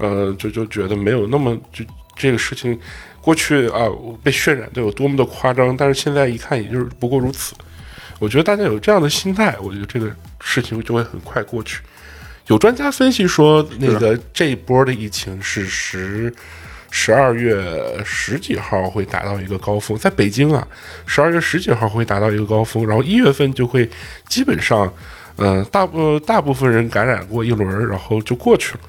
[0.00, 1.84] 呃，就就觉得没有那么就
[2.16, 2.76] 这个事情
[3.20, 3.86] 过去啊
[4.22, 7.54] 被渲染的有多么的夸张，但是现在一看也就是不过如此。
[8.18, 11.80] 我觉得大家有这样的心态，我觉得这个事情就会很快过去。
[12.48, 16.34] 有专家分析说，那个这一波的疫情是十。
[16.92, 20.66] 十二月十几号会达到一个高峰，在北京啊，
[21.06, 23.88] 十二月十几号会达到一个高峰，然后一月份就会
[24.26, 24.92] 基本上，
[25.36, 28.80] 嗯、大部大部分人感染过一轮，然后就过去了。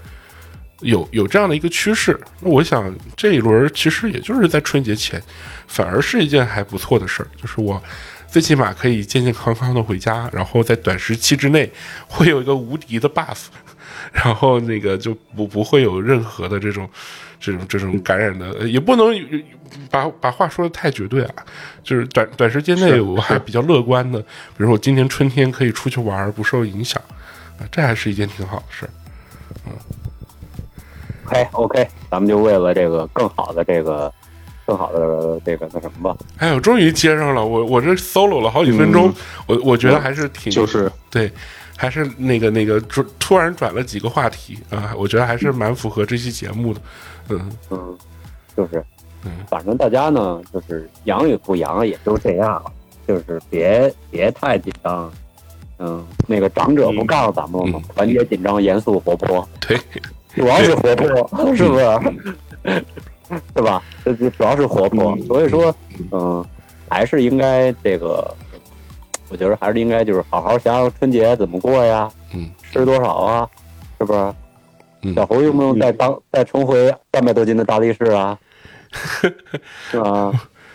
[0.82, 5.22] 有有这样的一个趋势，那我想这一轮其实也就是在春节前，
[5.68, 7.82] 反而是一件还不错的事儿，就是我
[8.28, 11.72] 最起码可以健健康康的回家，然后在短时期之内
[12.08, 13.46] 会有一个无敌的 buff，
[14.12, 16.90] 然后那个就不不会有任何的这种
[17.40, 19.14] 这种这种感染的，呃也不能
[19.90, 21.46] 把把话说的太绝对啊，
[21.84, 24.28] 就是短短时间内我还比较乐观的，比
[24.58, 27.02] 如说我今年春天可以出去玩儿不受影响，
[27.60, 28.90] 啊，这还是一件挺好的事儿。
[31.26, 34.12] OK OK，咱们就为了这个更好的这个
[34.66, 36.26] 更好的这个那什么吧。
[36.38, 39.14] 哎，我终于接上了，我我这 solo 了好几分钟，
[39.48, 41.32] 我我觉得还是挺就是对，
[41.78, 46.82] 还是那个那个转突然转了几个话题啊，我觉得还是蛮符合这期节目的，
[47.30, 47.98] 嗯嗯，
[48.56, 48.84] 就是
[49.24, 52.72] 嗯，反正大家呢，就是阳与不阳也就这样了，
[53.08, 55.12] 就是别别太紧张。
[55.84, 57.82] 嗯，那个长者不告诉咱们了吗？
[57.84, 59.76] 嗯团结、紧张、严肃、活泼，对，
[60.36, 62.86] 主要是活泼，是不是？
[63.54, 63.82] 对吧？
[64.04, 65.74] 这这主要是活泼，嗯所以说，
[66.12, 66.46] 嗯，
[66.90, 68.34] 还是应该这个，
[69.30, 73.50] 我觉得还是应该就是好好想想春节怎么过呀，嗯吃多少啊，
[74.00, 74.20] 是不是？
[75.04, 78.38] 嗯小猴用不用再当再重回三百多斤的大力士啊？
[79.90, 80.32] 是吧？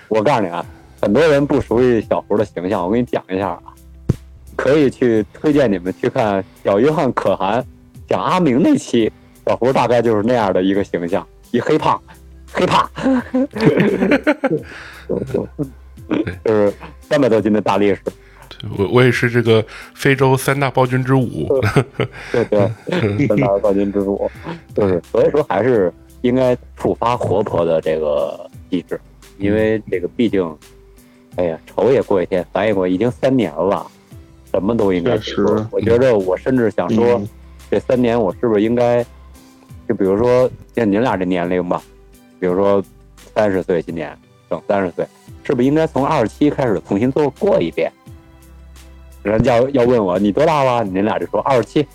[0.08, 0.64] 我告诉你啊，
[1.00, 3.62] 很多人不熟悉小猴的形象，我给你讲一下啊，
[4.56, 7.64] 可以去推荐你们去看小约翰可汗
[8.08, 9.12] 讲阿明那期，
[9.46, 12.02] 小胡大概就是那样的一个形象，一黑胖，
[12.52, 12.90] 黑胖，
[16.44, 16.72] 就是
[17.02, 18.00] 三百多斤的大力士，
[18.76, 21.48] 我我也是这个非洲三大暴君之五，
[22.32, 22.44] 对。
[22.46, 22.68] 对，
[23.28, 24.28] 三大暴君之五，
[24.74, 25.92] 就是所以说还是
[26.22, 29.00] 应该触发活泼的这个机制，
[29.38, 30.44] 因为这个毕竟，
[31.36, 33.86] 哎呀，愁也过一天，烦也过，已经三年了，
[34.50, 35.56] 什么都应该确去做。
[35.56, 37.28] 实我觉得我甚至想说，嗯。
[37.68, 39.04] 这三年我是不是应该，
[39.88, 41.82] 就比如说像您俩这年龄吧，
[42.40, 42.82] 比如说
[43.34, 44.16] 三十岁今年
[44.50, 45.06] 整三十岁，
[45.44, 47.90] 是不是应该从二十七开始重新做过一遍？
[49.22, 51.86] 人家要要问我你多大了，您俩就说二十七。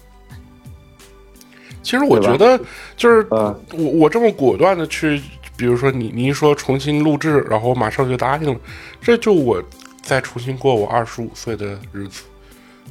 [1.82, 2.60] 其实我觉得
[2.96, 5.22] 就是嗯我我这么果断的去，
[5.58, 8.60] 比如说你你一说重新录制，然后我马上就答应了，
[9.02, 9.64] 这就我
[10.02, 12.24] 再重新过我二十五岁的日子，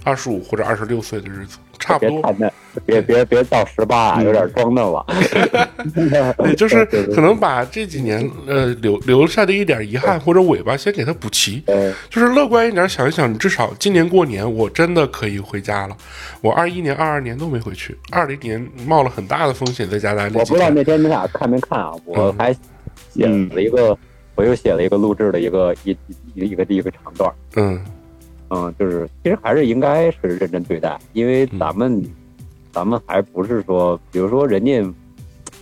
[0.04, 2.20] 二十五或者二十六岁的日子，差不多。
[2.20, 2.52] 别太嫩，
[2.86, 5.04] 别别别到十八啊，有点装嫩了。
[6.38, 11.64] 对，就是可能把这几年呃留留下的一点遗憾或者尾巴先给它补齐，
[12.10, 15.96] 就是乐观一点想一想，你至少今年过年我真的可以回家了。
[16.40, 20.44] 我二一年、二二年都没回去，二零年冒了很大的风险在家待那我。
[20.44, 21.92] 不知道那天你俩看没看啊？
[22.04, 22.52] 我还
[23.12, 23.96] 写了一个，
[24.34, 25.96] 我又写了一个录制的一个一
[26.34, 27.32] 一个一个一个长段。
[27.56, 27.80] 嗯
[28.50, 32.04] 嗯，就是其实还是应该是认真对待，因为咱们、
[32.72, 34.72] 咱们还不是说，比如说人家，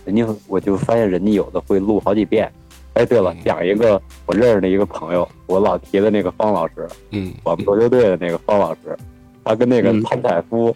[0.05, 2.51] 人家我就发现人家有的会录好几遍。
[2.95, 8.97] 哎，对了，讲一个我认识的一个朋友，我老提的那个方老师，嗯我们足球队的那个方老师，
[9.43, 10.75] 他跟那个嗯潘采夫，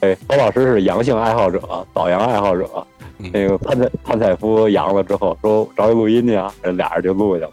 [0.00, 1.60] 哎，方老师是阳性爱好者，
[1.94, 2.68] 早阳爱好者。
[3.18, 7.50] 嗯那个潘采潘采夫阳了之后，说找你录音去啊，人俩人就录去了，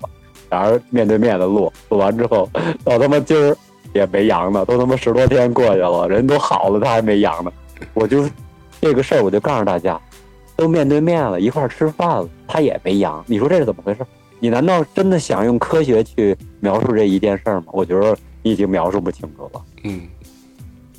[0.49, 2.49] 俩人面对面的录，录完之后
[2.83, 3.55] 到他妈今儿
[3.93, 7.51] 也没阳呢，都他妈十多天过去了，人都好了，他还没阳呢。
[7.93, 8.29] 我就
[8.81, 9.99] 这个事儿，我就告诉大家，
[10.55, 13.99] 都面对面了，一块儿吃饭了，他也没阳，你说这是怎么回事？
[14.39, 17.67] 你难道真的想用科学去描述这一件事儿吗？
[17.71, 20.01] 我觉得你已经描述不清楚了，嗯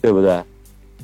[0.01, 0.43] 对不对？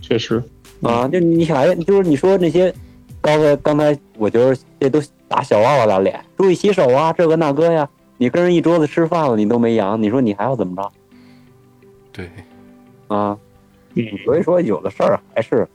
[0.01, 0.43] 确实，
[0.83, 2.75] 啊，就你还就是你说那些，
[3.21, 7.89] 刚才刚才我觉得这都打小娃娃的脸，注意洗手啊，这个那个呀。
[8.19, 10.91] 你跟人一桌子吃饭了，你都没阳，你说你还要怎么着
[12.17, 12.31] 对，
[13.09, 13.39] 啊？
[13.95, 15.69] 嗯，所以说有的事儿还是，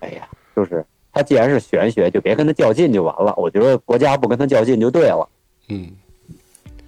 [0.00, 0.26] 哎呀，
[0.56, 3.34] 就是他既然是玄学，就别跟他较劲就完了。
[3.36, 5.28] 我觉得国家不跟他较劲就对了，
[5.68, 5.90] 嗯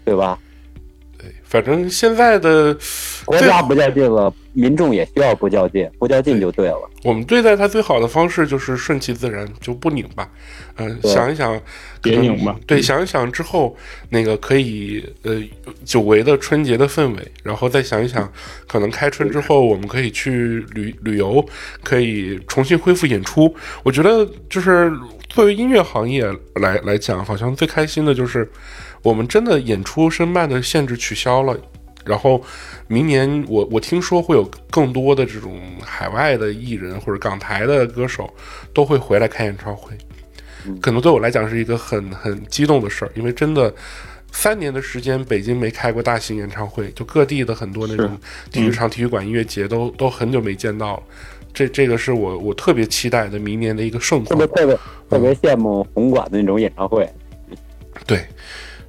[0.05, 0.39] 对吧？
[1.55, 2.77] 对，反正现在的
[3.25, 6.91] 国家不较劲了，民众也需要不较劲，不较劲就对了。
[7.03, 10.29] 我们对待它最好的方式就是顺其自然，就不拧巴。
[10.77, 11.55] 嗯、对想一想，
[12.03, 13.77] 可能别拧巴对，想一想之后，
[14.09, 15.41] 那个可以呃，
[15.85, 18.31] 久违的春节的氛围，然后再想一想，
[18.67, 21.45] 可能开春之后我们可以去旅旅游，
[21.85, 23.55] 可以重新恢复演出。
[23.85, 24.91] 我觉得就是
[25.29, 26.25] 作为音乐行业
[26.57, 28.51] 来来讲，好像最开心的就是
[29.05, 31.57] 我们真的演出申办的限制取消了。
[32.05, 32.43] 然后，
[32.87, 38.29] 明年我我听说会有更多的这种海外的艺人或者港台的歌手
[38.75, 39.97] 都会回来开演唱会。
[40.83, 43.75] 可能对我来讲是一个很很激动的事儿，因为真的
[44.33, 48.19] 三年的时间，北京没开过大型演唱会，就各地的很多那种
[48.51, 51.03] 体育场、体育馆、音乐节都都很久没见到了。
[51.55, 54.57] 这这个是我我特别期待的明年的一个盛况特别。
[54.57, 54.79] 特别
[55.09, 57.09] 特别羡慕红馆的那种演唱会？
[58.07, 58.27] 对，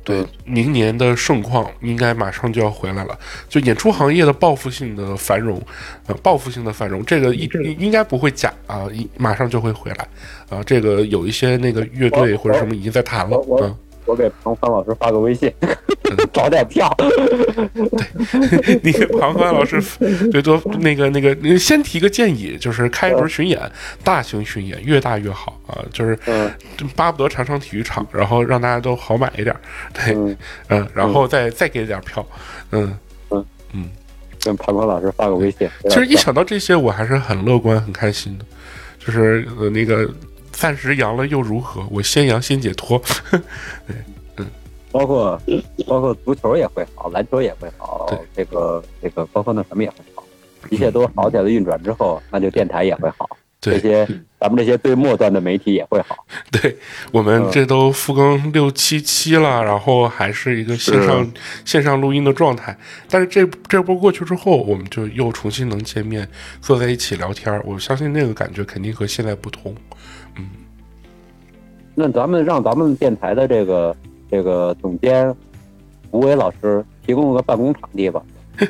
[0.05, 3.19] 对，明年的盛况应该马上就要回来了。
[3.49, 5.59] 就演出行业的报复性的繁荣，
[6.05, 7.49] 呃，报复性的繁荣，这个应
[7.79, 10.07] 应该不会假啊，一马上就会回来
[10.47, 10.63] 啊。
[10.63, 13.75] 这个有一些那个乐队或者什么已经在谈了我我啊。
[14.05, 15.51] 我给庞帆老师发个微信，
[16.31, 16.93] 找点票。
[16.97, 19.81] 对 你给庞宽老师
[20.31, 23.59] 最多那个那个，你先提个建议，就是开一轮巡演，
[24.03, 26.51] 大型巡演越大越好啊，就是嗯
[26.95, 29.55] 巴不得长城体育场，然后让大家都好买一点，
[29.93, 30.37] 对，嗯，
[30.69, 32.25] 嗯，然后再再给点票，
[32.71, 32.97] 嗯
[33.31, 33.89] 嗯嗯。
[34.43, 35.67] 跟庞宽老师发个微信。
[35.89, 38.45] 其实一想到这些，我还是很乐观、很开心的。
[38.99, 40.07] 就是呃，那个
[40.55, 41.85] 暂时阳了又如何？
[41.91, 42.99] 我先阳先解脱。
[43.85, 43.95] 对，
[44.37, 44.47] 嗯
[44.91, 45.39] 包括
[45.85, 50.23] 包括足球也会好，篮球也会好对，这个这个包括那什么也会好，
[50.69, 53.27] 一切都好起来的运转之后，那就电台也会好，
[53.59, 54.07] 这些
[54.39, 56.25] 咱们这些最末端的媒体也会好。
[56.49, 56.77] 对，
[57.11, 61.29] 我们这都复更六七期了，然后还是一个线上
[61.65, 62.77] 线上录音的状态。
[63.09, 66.25] 但是这这波过去之后，我们就又重新能见面，
[66.61, 67.61] 坐在一起聊天儿。
[67.65, 69.75] 我相信那个感觉肯定和现在不同。
[71.95, 73.95] 那咱们让咱们电台的这个
[74.29, 75.33] 这个总监
[76.11, 78.21] 吴伟老师提供个办公场地吧。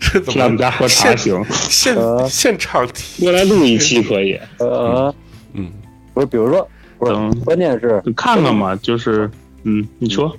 [0.00, 3.22] 这怎去他们家喝茶行，现呃现场提？
[3.26, 5.14] 过来录一期可以，呃，
[5.52, 5.70] 嗯，
[6.12, 6.68] 不是，比如说，
[6.98, 9.30] 不是，嗯关键是就看看嘛，就是
[9.62, 10.36] 嗯，你说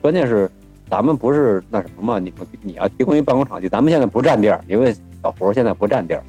[0.00, 0.50] 关键是
[0.90, 2.18] 咱们不是那什么嘛？
[2.18, 6.22] 你你要提供一办公场地，咱们现在不占地儿，因为小胡现在不占地儿，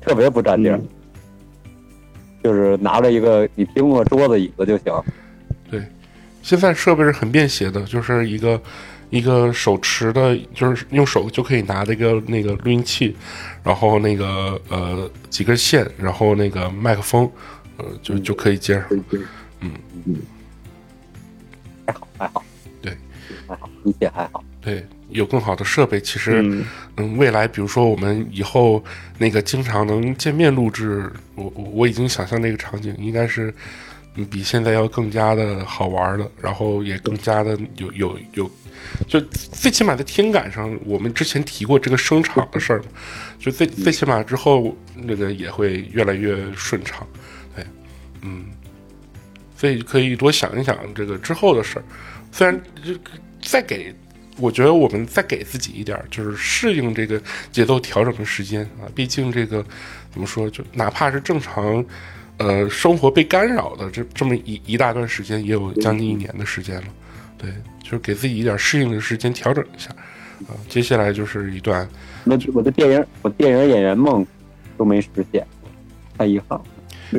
[0.00, 0.88] 特别不占地儿，嗯
[2.46, 5.02] 就是拿着一个你提供个桌子椅子就行。
[5.68, 5.82] 对
[6.42, 8.62] 现在设备是很便携的，就是一个
[9.10, 13.16] 一个手持的，就是用手就可以拿的一个那个录音器，
[13.64, 17.28] 然后那个呃几根线，然后那个麦克风，
[17.78, 18.84] 呃就就可以接上。
[21.84, 22.44] 还好还好，
[22.80, 22.96] 对，
[23.48, 24.44] 还好，一切还好。
[24.60, 26.64] 对，有更好的设备，其实嗯
[26.96, 28.82] 嗯，未来比如说我们以后
[29.18, 33.52] 那个经常能见面录制，我我我已经想象那个场景应该是。
[34.18, 38.50] 嗯比现在要更加的好玩的，然后也更加的有有有，
[39.06, 42.86] 就最起码在听感上，我们之前提过这个声场的事儿嘛，
[43.38, 47.06] 就最最起码之后那个也会越来越顺畅，
[47.54, 47.62] 对，
[48.22, 48.46] 嗯，
[49.54, 51.84] 所以可以多想一想这个之后的事儿，
[52.32, 52.94] 虽然就
[53.42, 53.94] 再给。
[54.38, 57.20] 我觉得我们再给自己一点，就是适应这个
[57.50, 58.84] 节奏调整的时间啊。
[58.94, 59.64] 毕竟这个
[60.12, 61.84] 怎么说，就哪怕是正常，
[62.36, 66.86] 呃，生活被干扰的这这么一一大段时间，也有将近一年的时间了。
[67.38, 67.50] 对，
[67.82, 69.90] 就是给自己一点适应的时间，调整一下
[70.48, 70.52] 啊。
[70.68, 71.88] 接下来就是一段，
[72.24, 74.26] 那我的电影，我电影演员梦
[74.76, 75.46] 都没实现，
[76.18, 76.64] 太遗憾了。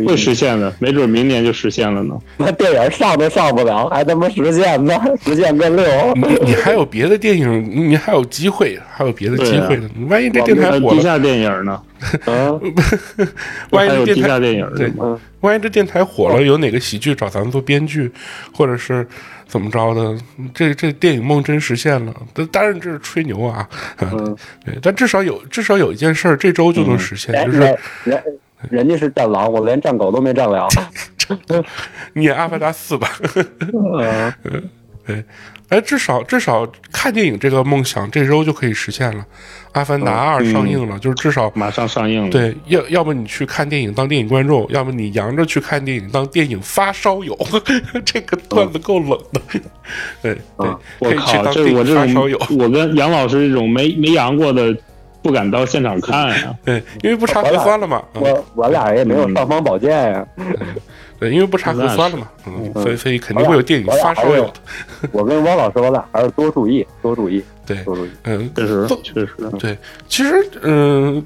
[0.05, 2.17] 会实现的，没准明年就实现了呢。
[2.37, 4.93] 那电影上都上不了，还他妈实现呢？
[5.23, 5.85] 实现个六！
[6.15, 9.89] 你你还有别的电影，你还有机会，还有别的机会呢。
[9.95, 11.81] 你万一这电台火了，地下电影呢，
[12.27, 12.73] 嗯
[13.71, 15.03] 万一有这电台地下电影对呢嘛。
[15.05, 18.11] 嗯，万一这电台火了，有哪个喜剧找咱们做编剧，
[18.53, 19.07] 或者是
[19.47, 20.17] 怎么着的，
[20.53, 22.13] 这这电影梦真实现了。
[22.33, 23.67] 当当然这是吹牛啊，
[24.01, 24.35] 嗯
[24.65, 27.77] 对，但至少有至少有一件事儿这周就能实现，人就是
[28.69, 30.67] 人人家是战狼，我连战狗都没战了。
[32.13, 33.09] 你演《阿凡达四》吧。
[33.73, 34.33] 嗯
[35.05, 35.23] 对，
[35.69, 39.23] 哎，至少至少看电影这个梦想这周就可以实现了，
[39.71, 42.29] 《阿凡达二》上映了，就是至少马上上映了。
[42.29, 47.37] 对，要要么你去看电影当电影观众，要么你扬着去看电影当电影发烧友，
[48.03, 49.41] 这个段子够冷的。
[50.21, 50.67] 对对，
[50.99, 52.37] 我靠，这我这发烧友。
[52.39, 54.75] 种，我跟杨老师这种没没阳过的，
[55.27, 56.55] 不敢到现场看 呀。
[56.63, 58.01] 对，因为不查核酸了嘛。
[58.13, 60.25] 嗯，我我俩也没有尚方宝剑呀。
[61.19, 62.29] 对，因为不查核酸了嘛。
[62.45, 64.53] 嗯，所以所以肯定会有电影发烧友的。
[65.11, 68.09] 我跟汪老师，我俩还是多注意，多注意，对，多注意。
[68.23, 71.21] 嗯，确实，确实，对，其实嗯，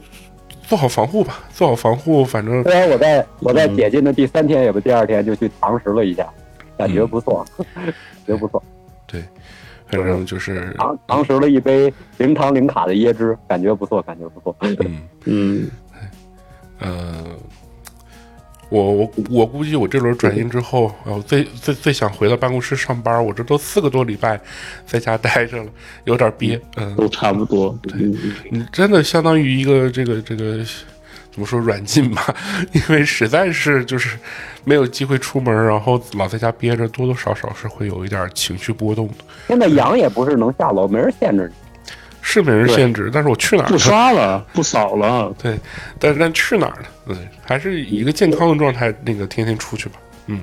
[0.67, 6.25] 做好防护吧，做好防护，反正虽然我在我在解禁的第三天，也不第二天就去堂食了一下，
[6.77, 7.45] 感觉不错，
[7.75, 7.93] 感
[8.25, 8.63] 觉不错。
[9.11, 9.23] 对，
[9.89, 14.55] 反正就是堂堂食了一杯零糖零卡的椰汁，感觉不错，感觉不错。
[14.79, 15.01] 嗯。
[15.25, 15.69] 嗯，
[16.79, 17.25] 呃，
[18.69, 23.23] 我我我估计我这轮转阴之后，啊，我最最最想回到办公室上班。
[23.23, 24.39] 我这都四个多礼拜
[24.85, 25.69] 在家待着了，
[26.05, 26.59] 有点憋。
[26.77, 27.77] 嗯，都差不多。
[27.83, 27.93] 对，
[28.49, 30.65] 你真的相当于一个这个这个
[31.31, 32.35] 怎么说软禁吧，
[32.73, 34.17] 因为实在是就是
[34.63, 39.13] 没有机会出门，然后老在家憋着，多多少少是会有一点情绪波动的。
[39.47, 41.93] 现在羊也不是能下楼，没人限制你。
[42.23, 43.77] 是没人限制，但是我去哪儿不？
[43.77, 45.33] 刷了， 不扫了。
[45.41, 45.57] 对，
[45.97, 46.87] 但但去哪儿呢？
[47.07, 49.95] 对，还是以一个健康的状态，那个天天出去吧。
[50.27, 50.39] 嗯，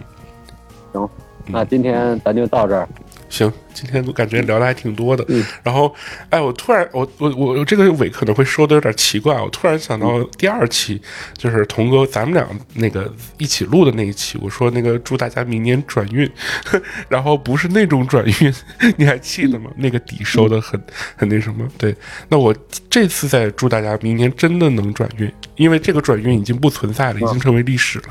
[0.93, 1.09] 行
[1.47, 2.89] 那今天咱就到这儿。
[3.28, 5.24] 行，今天我感觉聊的还挺多的。
[5.29, 5.95] 嗯然后，
[6.31, 11.01] 哎，我突然，我我我这个尾可能会说的有点奇怪，我突然想到第二期，
[11.37, 16.29] 就是童哥咱们俩那个一起录的那一期，我说那个祝大家明年转运，
[17.09, 18.53] 然后不是那种转运，
[18.97, 19.70] 你还记得吗？
[19.76, 20.81] 那个底收的很
[21.14, 21.66] 很那什么。
[21.76, 21.95] 对，
[22.29, 22.55] 那我
[22.91, 28.05] 这次再祝大家明年真的能转运，因为这个转运已经不存在了，已经成为历史了。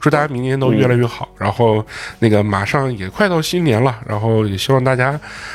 [0.00, 1.28] 祝大家明年都越来越好。
[1.38, 1.84] 然后
[2.18, 5.09] 那个马上也快到新年了，然后也希望大家，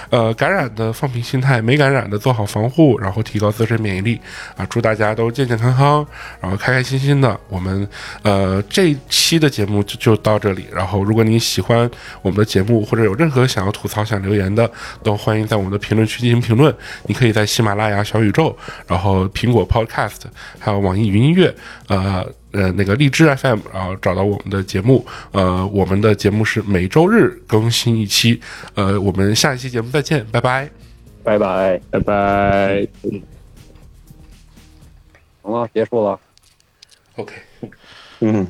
[0.10, 4.20] 呃，感染的放平心态，没感染的做好防护，然后提高自身免疫力
[4.58, 4.66] 啊！
[4.70, 6.06] 祝大家都健健康康，
[6.39, 7.39] 然后开开心心的。
[7.49, 7.88] 我们
[8.24, 10.68] 呃这一期的节目就就到这里。
[10.72, 11.89] 然后如果你喜欢
[12.22, 14.70] 我们的节目，或者有任何想要吐槽、想留言的，
[15.03, 16.74] 都欢迎在我们的评论区进行评论。
[17.08, 18.56] 你可以在喜马拉雅、小宇宙，
[18.88, 20.22] 然后苹果 Podcast，
[20.60, 21.53] 还有网易云音乐，
[21.88, 22.26] 呃。
[22.56, 28.39] 呃，那个荔枝 FM，然后找到我们的节目，呃，我们的节目是每周日更新一期，
[28.76, 30.70] 呃，我们下一期节目再见，拜拜。
[31.22, 32.88] 拜拜，拜拜。
[35.43, 36.20] 行了，结束了。
[37.18, 37.34] OK。
[38.22, 38.47] 嗯。